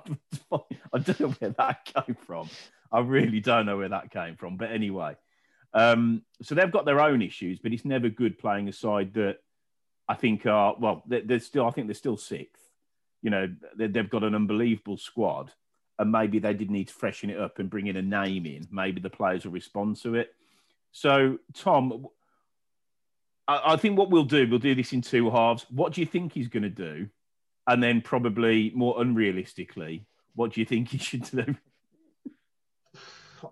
[0.99, 2.49] don't know where that came from.
[2.91, 4.57] I really don't know where that came from.
[4.57, 5.15] But anyway,
[5.73, 9.37] um, so they've got their own issues, but it's never good playing a side that
[10.09, 12.64] I think are well, they're, they're still I think they're still sixth.
[13.25, 15.51] You know, they, they've got an unbelievable squad
[15.97, 18.67] and maybe they did need to freshen it up and bring in a name in.
[18.71, 20.33] Maybe the players will respond to it.
[20.91, 22.07] So, Tom,
[23.47, 25.65] I, I think what we'll do, we'll do this in two halves.
[25.69, 27.07] What do you think he's going to do?
[27.67, 30.03] And then, probably more unrealistically,
[30.35, 31.55] what do you think he should do?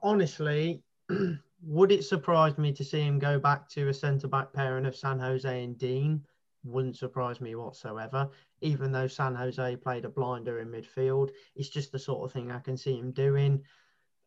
[0.01, 0.83] Honestly,
[1.63, 4.95] would it surprise me to see him go back to a centre back pairing of
[4.95, 6.23] San Jose and Dean?
[6.63, 8.29] Wouldn't surprise me whatsoever.
[8.63, 12.51] Even though San Jose played a blinder in midfield, it's just the sort of thing
[12.51, 13.63] I can see him doing.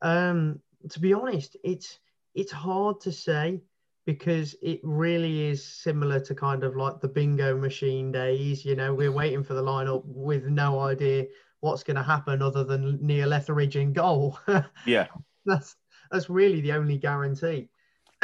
[0.02, 1.98] Um, to be honest, it's
[2.34, 3.60] it's hard to say
[4.04, 8.64] because it really is similar to kind of like the bingo machine days.
[8.64, 11.26] You know, we're waiting for the lineup with no idea
[11.60, 14.38] what's going to happen other than Neil Etheridge in goal.
[14.86, 15.06] Yeah.
[15.44, 15.74] that's
[16.10, 17.68] that's really the only guarantee.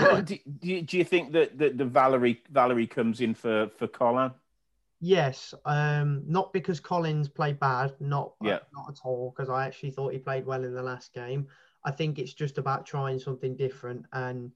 [0.00, 3.68] Well, do, do, you- do you think that, that the Valery Valery comes in for
[3.76, 4.30] for Colin?
[5.04, 8.60] Yes, um, not because Collins played bad, not Yeah.
[8.72, 9.30] not at all.
[9.30, 11.48] Because I actually thought he played well in the last game.
[11.84, 14.52] I think it's just about trying something different and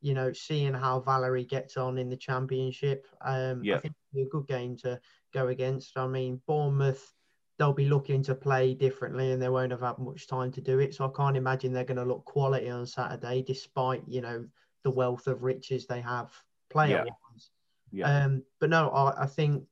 [0.00, 3.08] you know seeing how Valery gets on in the championship.
[3.20, 3.78] Um, Yeah.
[3.78, 5.00] I think it'll be a good game to
[5.32, 5.96] go against.
[5.98, 7.12] I mean, Bournemouth
[7.58, 10.78] they'll be looking to play differently and they won't have had much time to do
[10.78, 10.94] it.
[10.94, 14.46] So I can't imagine they're going to look quality on Saturday, despite you know
[14.84, 16.32] the wealth of riches they have
[16.70, 17.50] player wise.
[17.90, 18.26] Yeah.
[18.26, 19.64] Um, but no, I, I think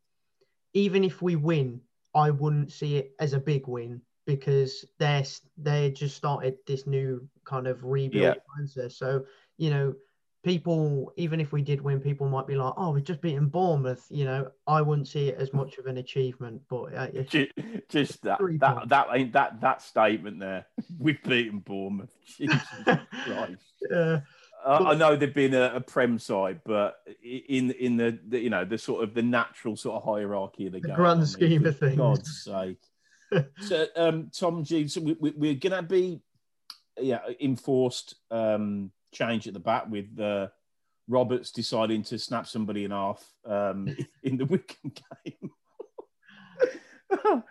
[0.76, 1.80] even if we win,
[2.14, 5.24] I wouldn't see it as a big win because they're
[5.56, 8.34] they just started this new kind of rebuild Yeah.
[8.54, 8.96] process.
[8.96, 9.24] So
[9.56, 9.94] you know,
[10.44, 14.04] people even if we did win, people might be like, "Oh, we've just beaten Bournemouth."
[14.10, 16.60] You know, I wouldn't see it as much of an achievement.
[16.68, 17.48] But uh, it's Ju-
[17.88, 20.66] Just that that that that that statement there.
[20.98, 22.12] We've beaten Bournemouth.
[22.36, 22.68] Jesus
[23.24, 23.62] Christ.
[23.94, 24.18] uh,
[24.66, 28.50] I, I know they've been a, a prem side, but in in the, the you
[28.50, 31.22] know the sort of the natural sort of hierarchy of the, The game, grand I
[31.22, 31.96] mean, scheme for of things.
[31.96, 32.82] God's sake.
[33.60, 36.20] so, um, Tom G, so we, we, we're going to be
[37.00, 40.48] yeah enforced um, change at the back with uh,
[41.08, 45.50] Roberts deciding to snap somebody in half um, in the Wycombe game.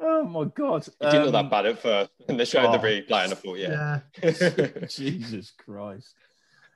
[0.00, 0.88] oh my God!
[0.88, 2.10] It didn't look Um, that bad at first.
[2.28, 2.82] And they showed the oh.
[2.82, 4.00] replay, and I thought, yeah.
[4.22, 4.86] Yeah.
[4.88, 6.14] Jesus Christ.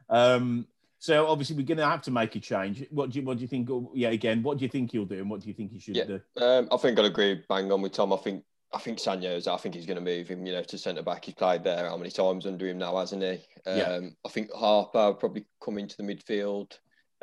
[0.08, 0.66] Um,
[0.98, 2.84] so obviously we're going to have to make a change.
[2.90, 3.68] What do you what do you think?
[3.94, 5.96] Yeah, again, what do you think he'll do, and what do you think he should
[5.96, 6.04] Yeah.
[6.04, 6.20] do?
[6.36, 8.12] Um, I think I'd agree bang on with Tom.
[8.12, 8.44] I think
[8.74, 9.46] I think Sanyo's.
[9.46, 10.44] I think he's going to move him.
[10.44, 11.24] You know, to centre back.
[11.24, 13.30] He's played there how many times under him now, hasn't he?
[13.66, 14.00] Um, Yeah.
[14.26, 16.72] I think Harper probably come into the midfield.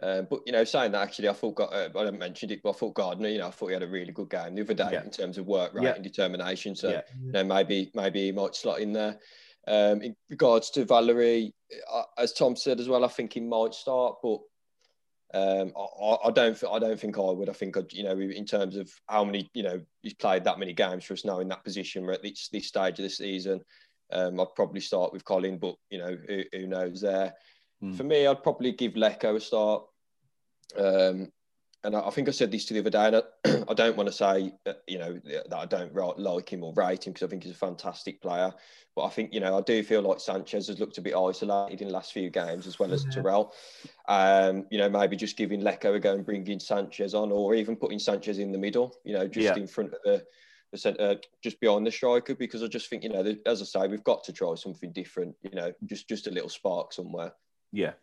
[0.02, 2.74] Um, but you know, saying that actually, I thought uh, I mentioned it, but I
[2.74, 3.30] thought Gardner.
[3.30, 5.04] You know, I thought he had a really good game the other day Yeah.
[5.04, 5.96] in terms of work rate Yeah.
[5.96, 6.76] and determination.
[6.76, 7.02] So Yeah.
[7.22, 9.20] you know, maybe maybe he might slot in there.
[9.68, 11.54] Um, in regards to Valery,
[11.92, 14.40] uh, as Tom said as well, I think he might start, but
[15.34, 16.64] um, I, I- don't.
[16.72, 17.50] I don't think I would.
[17.50, 20.60] I think I'd, you know, in terms of how many, you know, he's played that
[20.60, 22.06] many games for us now in that position.
[22.06, 23.62] We're at this, this stage of the season.
[24.14, 27.34] Um, I'd probably start with Colin, but you know, who, who knows there.
[27.84, 27.98] Mm.
[27.98, 29.84] For me, I'd probably give Leko a start.
[30.78, 31.32] Um,
[31.86, 33.96] and I, I think I said this to the other day, and I, I don't
[33.96, 37.26] want to say that, you know that I don't like him or rate him because
[37.26, 38.52] I think he's a fantastic player.
[38.96, 41.82] But I think you know I do feel like Sanchez has looked a bit isolated
[41.82, 43.12] in the last few games as well as Yeah.
[43.12, 43.54] Terrell.
[44.08, 47.76] Um, you know maybe just giving Leko a go and bringing Sanchez on, or even
[47.76, 48.96] putting Sanchez in the middle.
[49.04, 49.56] You know just Yeah.
[49.56, 50.26] in front of the
[50.72, 53.88] the centre, just behind the striker, because I just think you know as I say
[53.88, 55.36] we've got to try something different.
[55.44, 57.34] You know just just a little spark somewhere.
[57.72, 57.94] Yeah,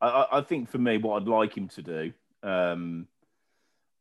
[0.00, 3.08] I, I- I think for me, what I'd like him to do, um,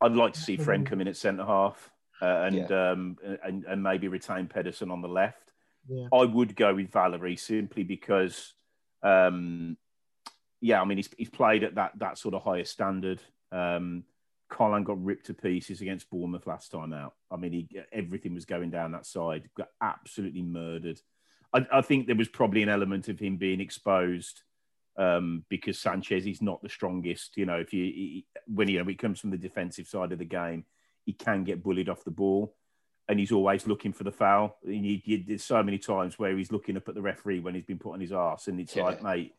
[0.02, 3.84] I'd like to see Fred come in at centre half uh, and, um, and and
[3.84, 5.52] maybe retain Pedersen on the left.
[5.88, 6.08] Yeah.
[6.14, 8.54] I would go with Valery simply because,
[9.04, 9.78] um,
[10.60, 13.22] yeah, I mean he's, he's played at that that sort of higher standard.
[13.52, 14.04] Um,
[14.50, 17.14] Colin got ripped to pieces against Bournemouth last time out.
[17.32, 19.50] I mean, he, everything was going down that side.
[19.56, 21.00] Got absolutely murdered.
[21.54, 24.42] I, I think there was probably an element of him being exposed
[24.98, 27.38] um, because Sanchez is not the strongest.
[27.38, 30.12] You know, if you he, when he, you know, he comes from the defensive side
[30.12, 30.66] of the game,
[31.06, 32.56] he can get bullied off the ball,
[33.08, 34.58] and he's always looking for the foul.
[34.66, 37.56] And you, you, there's so many times where he's looking up at the referee when
[37.56, 38.84] he's been put on his arse, and it's Yeah.
[38.84, 39.34] like, mate,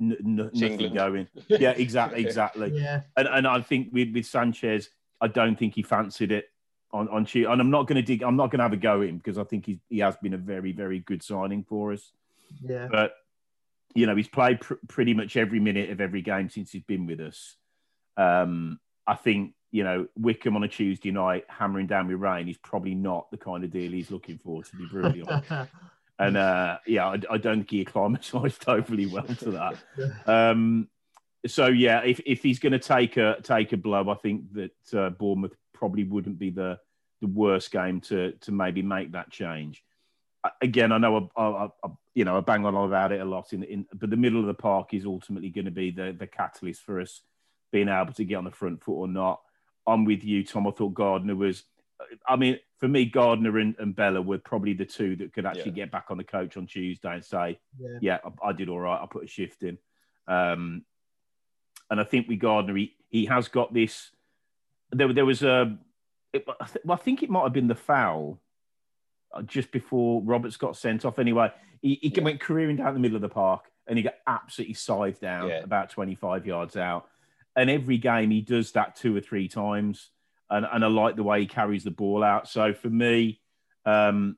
[0.00, 1.28] n- n- nothing going.
[1.48, 2.70] Yeah, exactly, exactly.
[2.74, 3.02] Yeah.
[3.16, 4.88] And and I think with, with Sanchez,
[5.20, 6.46] I don't think he fancied it
[6.92, 7.50] on on Tuesday.
[7.50, 8.22] And I'm not going to dig.
[8.22, 10.16] I'm not going to have a go at him because I think he's, he has
[10.16, 12.12] been a very very good signing for us.
[12.60, 12.88] Yeah.
[12.90, 13.14] But
[13.94, 17.06] you know, he's played pr- pretty much every minute of every game since he's been
[17.06, 17.56] with us.
[18.16, 22.58] Um, I think you know Wycombe on a Tuesday night hammering down with rain is
[22.58, 24.62] probably not the kind of deal he's looking for.
[24.62, 25.70] To be brutally honest.
[26.18, 29.74] And uh, yeah, I, I don't think he acclimatised overly well to that.
[30.28, 30.88] Um,
[31.46, 34.94] so yeah, if, if he's going to take a take a blow, I think that
[34.94, 36.78] uh, Bournemouth probably wouldn't be the
[37.20, 39.82] the worst game to to maybe make that change.
[40.44, 43.24] I- Again, I know I, I, I you know I bang on about it a
[43.24, 46.14] lot in, in but the middle of the park is ultimately going to be the
[46.18, 47.22] the catalyst for us
[47.70, 49.40] being able to get on the front foot or not.
[49.86, 50.66] I'm with you, Tom.
[50.66, 51.64] I thought Gardner was.
[52.26, 55.70] I mean, for me, Gardner and, and Bella were probably the two that could actually
[55.70, 55.84] Yeah.
[55.84, 57.98] get back on the coach on Tuesday and say, Yeah.
[58.00, 59.00] yeah, I, I did all right.
[59.00, 59.78] I put a shift in.
[60.26, 60.84] Um,
[61.88, 64.10] and I think with Gardner, he, he has got this.
[64.90, 65.78] There, there was a.
[66.32, 68.40] It, I well, I think it might have been the foul
[69.46, 71.18] just before Roberts got sent off.
[71.18, 72.22] Anyway, he, he Yeah.
[72.22, 75.60] went careering down the middle of the park and he got absolutely scythed down Yeah.
[75.62, 77.08] about 25 yards out.
[77.56, 80.10] And every game he does that two or three times.
[80.50, 82.48] And, and I like the way he carries the ball out.
[82.48, 83.40] So for me,
[83.84, 84.36] um,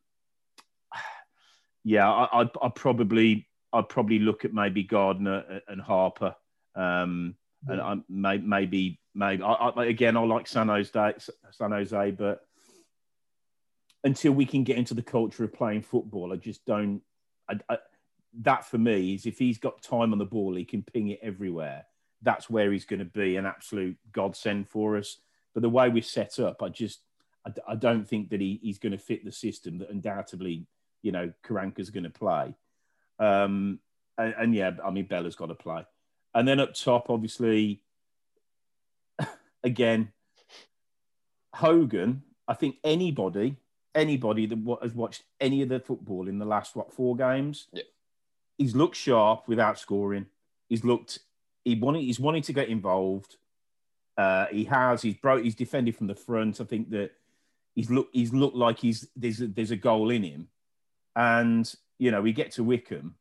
[1.85, 6.37] yeah, I, I'd, I'd probably I'd probably look at maybe Gardner and Harper,
[6.76, 7.35] um,
[7.66, 11.14] and I may, maybe maybe I, I, again I like San Jose,
[11.50, 12.42] San Jose, but
[14.05, 17.01] until we can get into the culture of playing football, I just don't.
[17.49, 17.79] I, I,
[18.40, 21.21] that for me is if he's got time on the ball, he can ping it
[21.23, 21.87] everywhere.
[22.23, 25.19] That's where he's going to be an absolute godsend for us.
[25.53, 27.01] But the way we're set up, I just
[27.47, 30.67] I, I don't think that he, he's going to fit the system that undoubtedly
[31.03, 32.55] you know Karanka's going to play.
[33.19, 33.79] Um,
[34.19, 35.87] and, and yeah, I mean Bella's got to play,
[36.35, 37.83] and then up top, obviously,
[39.64, 40.12] again,
[41.55, 42.23] Hogan.
[42.47, 43.57] I think anybody,
[43.94, 47.83] anybody that has watched any of the football in the last what four games, Yeah.
[48.59, 50.26] he's looked sharp without scoring.
[50.68, 51.20] He's looked.
[51.64, 52.02] He wanted.
[52.02, 53.37] He's wanting to get involved.
[54.16, 55.02] Uh, he has.
[55.02, 55.42] He's broke.
[55.44, 56.61] He's defended from the front.
[56.61, 57.12] I think that
[57.74, 58.09] he's look.
[58.12, 60.48] He's looked like he's there's a, there's a goal in him,
[61.16, 63.14] and you know we get to Wycombe,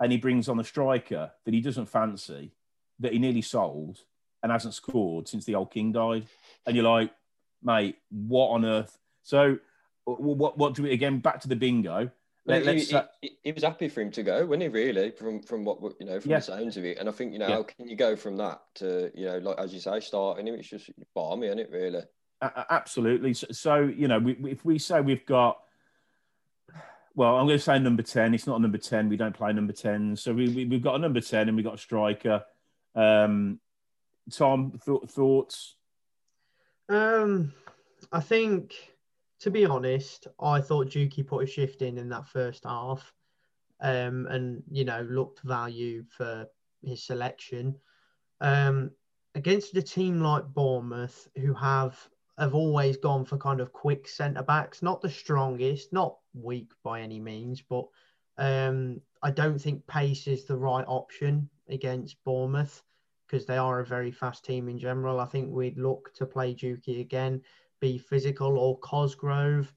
[0.00, 2.52] and he brings on a striker that he doesn't fancy,
[3.00, 4.00] that he nearly sold
[4.42, 6.26] and hasn't scored since the old king died,
[6.66, 7.12] and you're like,
[7.62, 8.98] mate, what on earth?
[9.22, 9.58] So,
[10.04, 12.10] what what do we again back to the bingo?
[12.44, 14.68] Let, he, he, he, he, was happy for him to go, wasn't he?
[14.68, 16.38] Really, from from what you know, from yeah.
[16.38, 16.98] the sounds of it.
[16.98, 17.54] And I think you know, yeah.
[17.54, 20.54] how can you go from that to you know, like as you say, starting him?
[20.54, 21.70] It's just balmy, isn't it?
[21.70, 22.02] Really.
[22.42, 23.34] absolutely.
[23.34, 25.58] So, so, you know, we, if we say we've got,
[27.14, 28.34] well, I'm going to say number ten.
[28.34, 29.08] It's not a number ten.
[29.08, 30.16] We don't play number ten.
[30.16, 32.42] So we, we have got a number ten and we got a striker.
[32.96, 33.60] Um,
[34.32, 35.76] Tom, th- thoughts?
[36.88, 37.52] Um,
[38.10, 38.74] I think
[39.42, 43.12] to be honest, I thought Jukey put a shift in in that first half,
[43.80, 46.46] um, and you know looked value for
[46.82, 47.74] his selection.
[48.40, 48.92] Um,
[49.34, 51.98] against a team like Bournemouth, who have
[52.38, 57.00] have always gone for kind of quick centre backs, not the strongest, not weak by
[57.00, 57.86] any means, but
[58.38, 62.80] um, I don't think pace is the right option against Bournemouth
[63.26, 65.18] because they are a very fast team in general.
[65.18, 67.42] I think we'd look to play Jukey again
[67.82, 69.74] be physical or Cosgrove.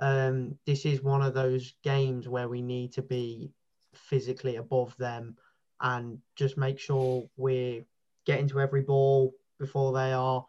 [0.00, 3.52] Um, this is one of those games where we need to be
[3.94, 5.36] physically above them
[5.80, 7.84] and just make sure we're
[8.26, 10.44] getting to every ball before they are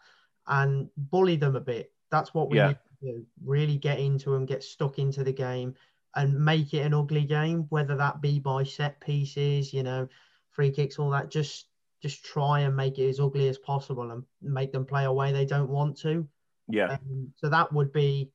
[0.47, 1.93] and bully them a bit.
[2.10, 2.69] That's what we yeah.
[2.69, 3.25] need to do.
[3.45, 5.75] Really get into them, get stuck into the game
[6.15, 10.10] and make it an ugly game, whether that be by set pieces, you know,
[10.49, 11.29] free kicks, all that.
[11.29, 11.67] Just
[12.01, 15.31] just try and make it as ugly as possible and make them play a way
[15.31, 16.27] they don't want to.
[16.67, 16.93] Yeah.
[16.93, 18.32] Um, so that would be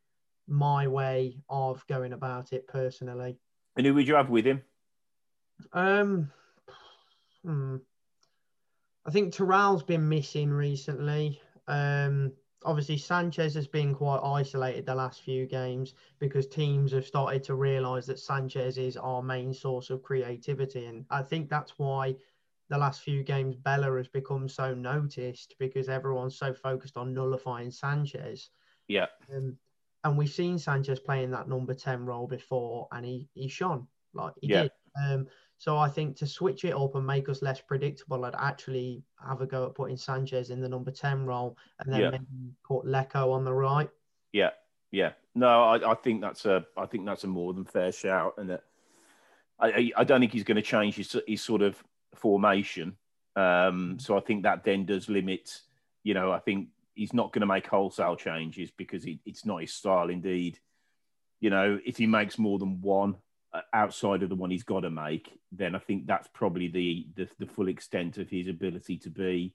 [0.48, 3.38] my way of going about it personally.
[3.76, 4.62] And who would you have with him?
[5.72, 6.30] Um,
[7.44, 7.76] hmm.
[9.06, 11.40] I think Terrell's been missing recently.
[11.66, 12.32] Um,
[12.64, 17.54] obviously Sanchez has been quite isolated the last few games because teams have started to
[17.54, 22.16] realise that Sanchez is our main source of creativity, and I think that's why
[22.68, 27.70] the last few games, Bela has become so noticed because everyone's so focused on nullifying
[27.70, 28.50] Sanchez.
[28.88, 29.06] Yeah.
[29.34, 29.56] Um,
[30.04, 34.34] and we've seen Sanchez playing that number 10 role before and he, he shone like
[34.40, 34.62] he yeah.
[34.62, 34.72] did.
[35.06, 35.26] Um,
[35.58, 39.40] so I think to switch it up and make us less predictable, I'd actually have
[39.40, 42.10] a go at putting Sanchez in the number 10 role and then yeah.
[42.10, 42.24] maybe
[42.64, 43.88] put Leko on the right.
[44.32, 44.50] Yeah.
[44.90, 45.12] Yeah.
[45.34, 48.34] No, I, I think that's a I think that's a more than fair shout.
[48.38, 48.64] And that
[49.60, 51.82] I, I don't think he's going to change his, his sort of
[52.14, 52.96] formation.
[53.36, 55.60] Um, so I think that then does limit,
[56.02, 59.62] you know, I think he's not going to make wholesale changes because he, it's not
[59.62, 60.10] his style.
[60.10, 60.58] Indeed,
[61.40, 63.16] you know, if he makes more than one
[63.52, 67.06] uh, outside of the one he's got to make, then I think that's probably the,
[67.16, 69.54] the, the full extent of his ability to be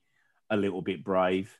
[0.49, 1.55] a little bit brave.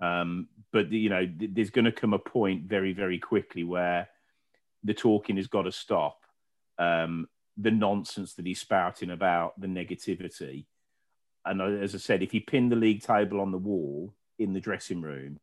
[0.00, 4.08] Um, but you know, th- there's going to come a point very, very quickly where
[4.82, 6.18] the talking has got to stop.
[6.78, 7.28] Um,
[7.60, 10.66] the nonsense that he's spouting about the negativity.
[11.44, 14.60] And as I said, if he pinned the league table on the wall in the
[14.60, 15.38] dressing room,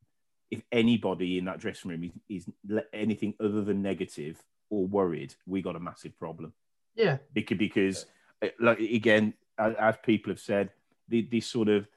[0.50, 2.48] if anybody in that dressing room is, is
[2.94, 6.54] anything other than negative or worried, we got a massive problem.
[6.96, 8.06] Yeah, because because
[8.42, 10.72] uh, like again, as people have said,
[11.10, 11.88] the, this sort of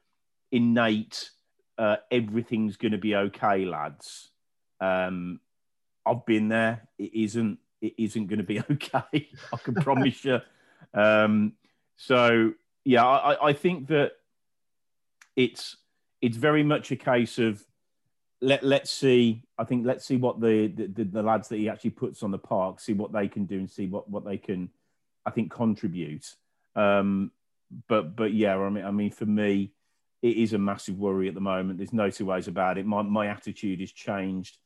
[0.53, 1.31] innate
[1.79, 4.31] uh, everything's going to be okay, lads.
[4.81, 5.41] Um,
[6.05, 6.89] I've been there.
[6.99, 9.29] It isn't it isn't going to be okay.
[9.53, 10.41] I can promise you.
[10.95, 11.55] Um,
[11.97, 12.53] so
[12.85, 14.13] yeah, I, I think that
[15.37, 15.77] it's
[16.21, 17.65] it's very much a case of
[18.41, 19.43] let let's see.
[19.59, 22.39] I think let's see what the, the the, lads that he actually puts on the
[22.39, 24.71] park, see what they can do, and see what what they can,
[25.27, 26.35] I think, contribute.
[26.75, 27.33] Um,
[27.89, 29.73] but but yeah, I mean, I mean, for me,
[30.23, 31.79] it is a massive worry at the moment.
[31.79, 32.87] There's no two ways about it.
[32.87, 34.57] My my attitude has changed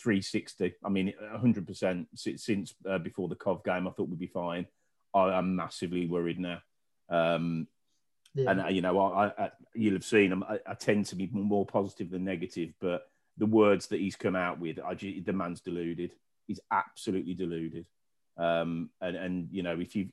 [0.00, 0.74] 360.
[0.84, 4.66] I mean, 100% since uh, before the Cov game, I thought we'd be fine.
[5.14, 6.62] I, am massively worried now.
[7.08, 7.66] Um,
[8.34, 8.50] yeah.
[8.50, 11.66] And, uh, you know, I, I, you'll have seen I, I, tend to be more
[11.66, 13.02] positive than negative, but
[13.36, 16.12] the words that he's come out with, I, the man's deluded.
[16.46, 17.86] He's absolutely deluded.
[18.36, 20.10] Um, and, and, you know, if you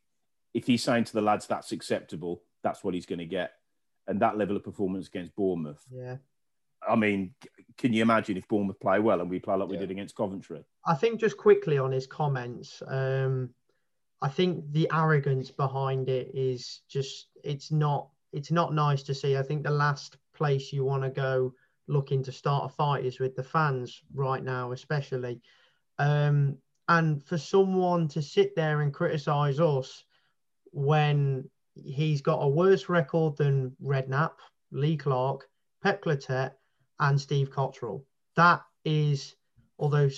[0.54, 3.54] if he's saying to the lads that's acceptable, that's what he's going to get.
[4.08, 6.17] And that level of performance against Bournemouth, yeah,
[6.88, 7.36] I mean,
[7.78, 10.63] can you imagine if Bournemouth play well and we play like we did against Coventry?
[10.86, 13.52] I think just quickly on his comments, um,
[14.22, 19.38] I think the arrogance behind it is just it's not it's not nice to see.
[19.38, 21.54] I think the last place you want to go
[21.88, 25.42] looking to start a fight is with the fans right now, especially.
[26.00, 26.58] Um,
[26.90, 30.04] and for someone to sit there and criticize us
[30.71, 34.34] when he's got a worse record than Redknapp,
[34.71, 35.48] Lee Clark,
[35.84, 36.54] Pep Clotet,
[37.00, 38.04] and Steve Cotterill.
[38.35, 39.35] That is,
[39.79, 40.10] although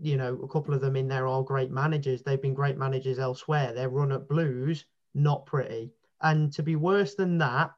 [0.00, 3.18] you know a couple of them in there are great managers, they've been great managers
[3.18, 3.72] elsewhere.
[3.72, 4.84] Their run at Blues
[5.16, 5.90] not pretty.
[6.20, 7.72] And to be worse than that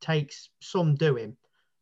[0.00, 1.36] takes some doing.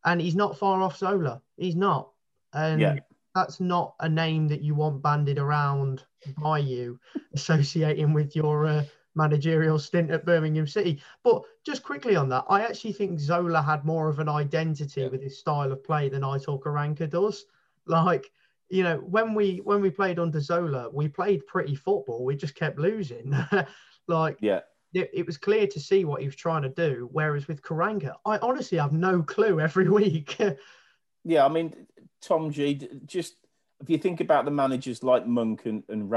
[0.05, 1.43] And he's not far off Zola.
[1.57, 2.11] He's not.
[2.53, 2.97] And Yeah.
[3.35, 6.05] that's not a name that you want banded around
[6.39, 6.99] by you,
[7.35, 8.85] associating with your uh,
[9.15, 11.03] managerial stint at Birmingham City.
[11.23, 15.23] But just quickly on that, I actually think Zola had more of an identity with
[15.23, 17.45] his style of play than Aitor Karanka does.
[17.87, 18.31] Like,
[18.69, 22.25] you know, when we when we played under Zola, we played pretty football.
[22.25, 23.35] We just kept losing.
[24.09, 24.61] like, Yeah.
[24.95, 27.09] it, it was clear to see what he was trying to do.
[27.13, 30.39] Whereas with Karanka, I honestly have no clue every week.
[31.25, 31.87] Yeah, I mean,
[32.23, 33.35] Tom G, just
[33.81, 36.09] if you think about the managers like Monk and, and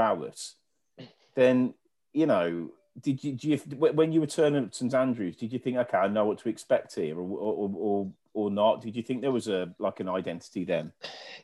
[1.34, 1.74] then,
[2.12, 2.70] you know,
[3.00, 5.76] did you, do you, when you were turning up to St Andrews, did you think,
[5.76, 8.82] okay, I know what to expect here or, or, or, or not?
[8.82, 10.92] Did you think there was a like an identity then?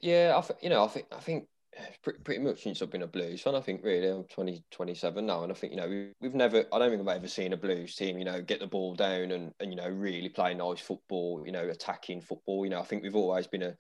[0.00, 1.46] Yeah, I th- you know, I think I think
[2.02, 5.26] pretty, pretty much since I've been a Blues fan, I think really I'm 20, 27
[5.26, 7.52] now, and I think you know we, we've never, I don't think I've ever seen
[7.52, 10.54] a Blues team, you know, get the ball down and and you know really play
[10.54, 12.64] nice football, you know, attacking football.
[12.64, 13.76] You know, I think we've always been a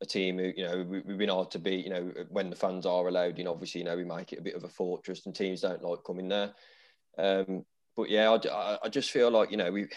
[0.00, 1.84] a team who, you know, we, we've been hard to beat.
[1.84, 4.42] You know, when the fans are allowed, know, obviously, you know, we make it a
[4.42, 6.52] bit of a fortress, and teams don't like coming there.
[7.18, 7.64] Um,
[7.96, 9.88] but yeah, I, I, just feel like you know we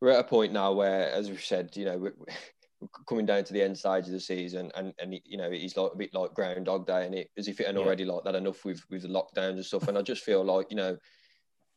[0.00, 3.44] we're at a point now where, as we've said, you know, we're, we're coming down
[3.44, 6.12] to the end stage of the season, and and you know, it's like a bit
[6.12, 7.86] like Groundhog Day, and it as if it hadn't Yeah.
[7.86, 9.88] already like that enough with with the lockdowns and stuff.
[9.88, 10.96] And I just feel like you know,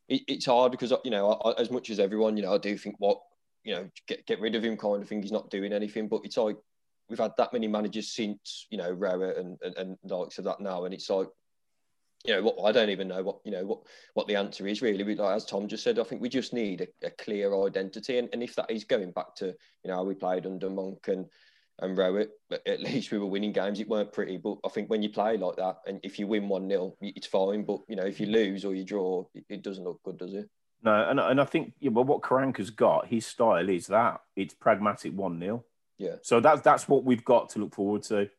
[0.09, 2.77] it, it's hard because you know, I, as much as everyone, you know, I do
[2.77, 3.19] think what
[3.63, 5.21] you know, get get rid of him kind of thing.
[5.21, 6.57] He's not doing anything, but it's like
[7.09, 10.59] we've had that many managers since you know Rowett and and, and likes of that
[10.59, 11.27] now, and it's like
[12.25, 13.79] you know what I don't even know what you know what
[14.13, 15.03] what the answer is really.
[15.03, 18.17] We, like, as Tom just said, I think we just need a, a clear identity,
[18.17, 21.07] and, and if that is going back to you know how we played under Monk
[21.07, 21.25] and
[21.79, 23.79] and Rowett, but at least we were winning games.
[23.79, 26.49] It weren't pretty, but I think when you play like that, and if you win
[26.49, 27.63] one 0 it's fine.
[27.63, 28.33] But you know if you mm.
[28.33, 30.49] lose or you draw, it, it doesn't look good, does it?
[30.83, 34.53] No, and, and I think yeah, well, what Karanka's got, his style is that it's
[34.53, 35.63] pragmatic one 0
[35.97, 36.15] Yeah.
[36.23, 38.29] So that's that's what we've got to look forward to.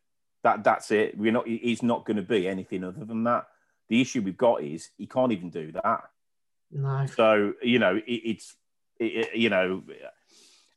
[0.43, 1.17] That that's it.
[1.17, 1.47] We're not.
[1.47, 3.47] He's not going to be anything other than that.
[3.89, 6.03] The issue we've got is he can't even do that.
[6.71, 7.05] no.
[7.07, 8.55] So you know, it, it's
[8.99, 9.83] it, you know,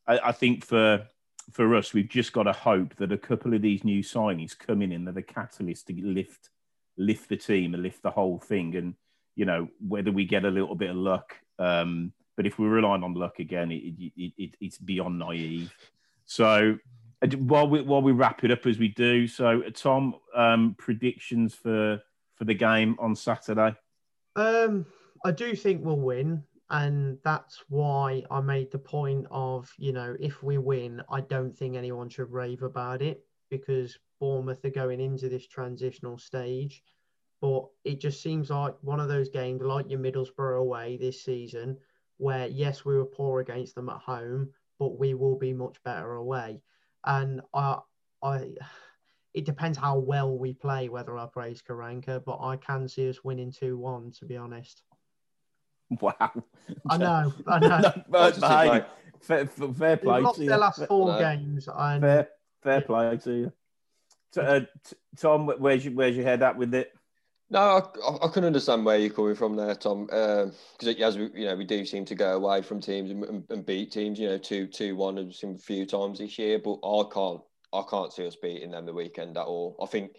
[0.07, 1.07] I, I think for
[1.51, 4.93] for us, we've just got to hope that a couple of these new signings coming
[4.93, 6.51] in and that are catalyst to lift
[6.97, 8.77] lift the team and lift the whole thing.
[8.77, 8.95] And
[9.35, 13.03] you know, whether we get a little bit of luck, um, but if we're relying
[13.03, 15.75] on luck again, it, it, it, it's beyond naive.
[16.25, 16.79] So
[17.39, 22.03] while we while we wrap it up as we do, so Tom, um, predictions for
[22.35, 23.75] for the game on Saturday.
[24.37, 24.87] Um,
[25.25, 30.17] I do think we'll win, and that's why I made the point of you know
[30.19, 35.01] if we win, I don't think anyone should rave about it because Bournemouth are going
[35.01, 36.83] into this transitional stage.
[37.41, 41.77] But it just seems like one of those games, like your Middlesbrough away this season,
[42.19, 46.15] where yes, we were poor against them at home, but we will be much better
[46.15, 46.63] away.
[47.05, 47.79] And I,
[48.23, 48.53] I,
[49.35, 53.25] it depends how well we play whether I praise Karanka, but I can see us
[53.25, 54.13] winning two one.
[54.19, 54.83] To be honest,
[56.01, 56.31] Wow.
[56.89, 57.79] I know, I know.
[57.81, 58.85] no, but, Positive, hey,
[59.21, 60.61] fair, fair fair They've play lost to their you.
[60.61, 61.19] last four No.
[61.19, 62.29] games, and Fair,
[62.63, 63.53] fair play to you.
[64.33, 66.93] So, uh, t- Tom, where's your, where's your head at with it?
[67.51, 67.81] No, I,
[68.11, 70.07] I- I can understand where you're coming from there, Tom.
[70.07, 70.55] Because
[71.01, 73.67] as we, you know, we do seem to go away from teams and, and, and
[73.67, 74.19] beat teams.
[74.19, 75.19] You know, two, two, one.
[75.19, 77.43] I've seen a few times this year, but I can't,
[77.73, 79.77] I can't see us beating them the weekend at all.
[79.83, 80.13] I think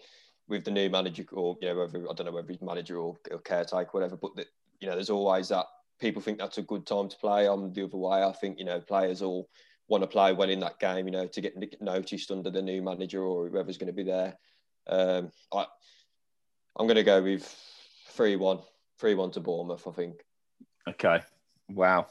[0.48, 3.16] with the new manager, or you know, whether I don't know whether he's manager or,
[3.30, 4.16] or caretaker, whatever.
[4.16, 4.46] But the,
[4.80, 5.66] you know, there's always that
[6.00, 7.46] people think that's a good time to play.
[7.46, 8.22] I'm the other way.
[8.22, 9.48] I think you know, players all
[9.88, 11.06] want to play well in that game.
[11.06, 14.34] You know, to get noticed under the new manager or whoever's going to be there.
[14.86, 15.66] Um, I,
[16.76, 17.44] I'm going to go with
[18.08, 18.58] 3 1.
[18.98, 20.24] 3 1 to Bournemouth, I think.
[20.88, 21.20] Okay.
[21.70, 22.06] Wow.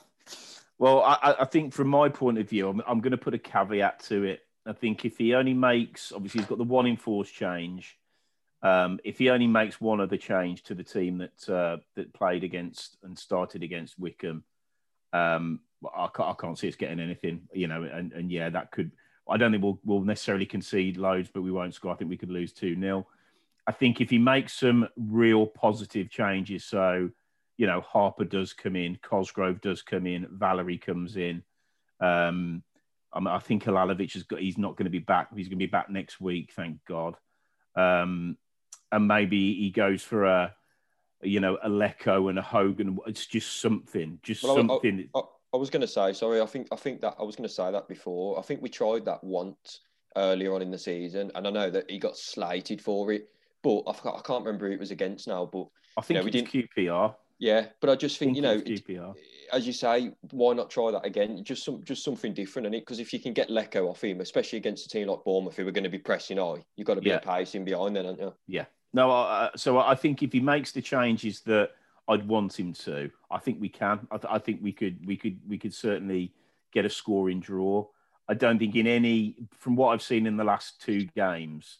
[0.79, 3.33] Well, I, I- I think from my point of view, I'm, I'm going to put
[3.33, 4.41] a caveat to it.
[4.65, 7.97] I think if he only makes, obviously, he's got the one enforced change.
[8.61, 12.45] Um, if he only makes one other change to the team that uh, that played
[12.45, 14.43] against and started against Wycombe,
[15.11, 17.41] um, I, can't, I can't see us getting anything.
[17.53, 18.91] You know, and, and yeah, that could.
[19.29, 21.93] I don't think we'll, we'll necessarily concede loads, but we won't score.
[21.93, 23.07] I think we could lose 2 0.
[23.65, 27.09] I think if he makes some real positive changes, so
[27.57, 31.43] you know Harper does come in, Cosgrove does come in, Valery comes in.
[31.99, 32.63] Um,
[33.13, 34.39] I, mean, I think Halilovic has got.
[34.39, 35.29] He's not going to be back.
[35.35, 37.15] He's going to be back next week, thank God.
[37.75, 38.37] Um,
[38.91, 40.53] and maybe he goes for a,
[41.21, 42.99] you know, a Leko and a Hogan.
[43.07, 45.09] It's just something, just Well, I- I- something.
[45.15, 45.21] I,
[45.53, 47.53] I was going to say, sorry, I think I think that I was going to
[47.53, 48.39] say that before.
[48.39, 49.81] I think we tried that once
[50.15, 53.29] earlier on in the season, and I know that he got slated for it,
[53.61, 55.45] but I, I can't remember who it was against now.
[55.45, 57.15] But I think know, we it's QPR.
[57.43, 58.87] Yeah, but I just think, you know, Think
[59.51, 61.43] as you say, why not try that again?
[61.43, 62.79] Just some, just something different in it.
[62.79, 65.67] Because if you can get Leko off him, especially against a team like Bournemouth, who
[65.67, 67.43] are going to be pressing high, you've got to be Yeah.
[67.53, 68.33] in behind then, haven't you?
[68.47, 68.65] Yeah.
[68.93, 71.71] No, uh, so I think if he makes the changes that
[72.07, 74.07] I'd want him to, I think we can.
[74.09, 76.31] I, th- I think we could, we could, we could certainly
[76.71, 77.85] get a scoring draw.
[78.29, 81.79] I don't think in any, from what I've seen in the last two games,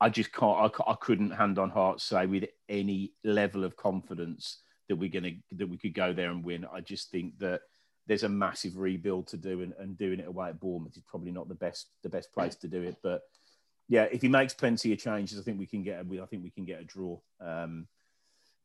[0.00, 4.60] I just can't, I, I couldn't hand on heart say with any level of confidence
[4.88, 6.66] that we're gonna that we could go there and win.
[6.72, 7.62] I just think that
[8.06, 11.30] there's a massive rebuild to do, and, and doing it away at Bournemouth is probably
[11.30, 12.96] not the best the best place to do it.
[13.02, 13.22] But
[13.88, 16.00] yeah, if he makes plenty of changes, I think we can get.
[16.00, 17.18] A, I think we can get a draw.
[17.40, 17.86] Um,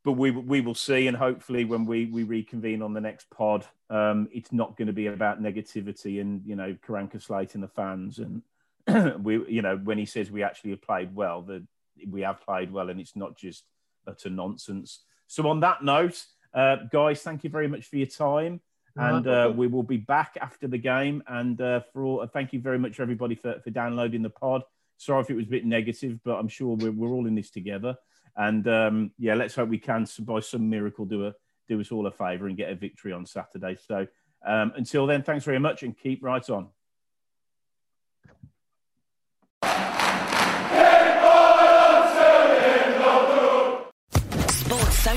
[0.04, 3.66] but we we will see, and hopefully, when we we reconvene on the next pod,
[3.90, 8.20] um, it's not going to be about negativity and you know Karanka slating the fans,
[8.20, 8.44] and
[9.24, 11.66] we you know when he says we actually have played well, that
[12.08, 13.64] we have played well, and it's not just
[14.06, 15.00] utter nonsense.
[15.34, 16.24] So on that note,
[16.54, 18.62] uh, guys, thank you very much for your time.
[18.96, 21.24] And uh, we will be back after the game.
[21.26, 24.62] And uh, for all, thank you very much, everybody, for, for downloading the pod.
[24.98, 27.50] Sorry if it was a bit negative, but I'm sure we're, we're all in this
[27.50, 27.98] together.
[28.38, 31.34] And um, yeah, let's hope we can, by some miracle, do a
[31.68, 33.76] do us all a favour and get a victory on Saturday.
[33.88, 34.06] So
[34.46, 36.68] um, until then, thanks very much and keep right on.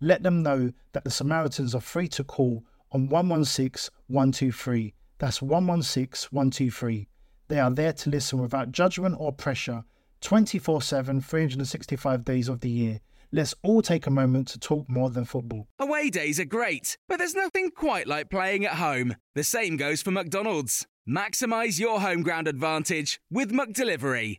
[0.00, 4.94] let them know that the Samaritans are free to call on 116 123.
[5.18, 7.08] That's 116 123.
[7.48, 9.84] They are there to listen without judgment or pressure
[10.20, 13.00] 24 7, 365 days of the year.
[13.32, 15.66] Let's all take a moment to talk more than football.
[15.78, 19.16] Away days are great, but there's nothing quite like playing at home.
[19.34, 20.86] The same goes for McDonald's.
[21.08, 24.38] Maximize your home ground advantage with McDelivery.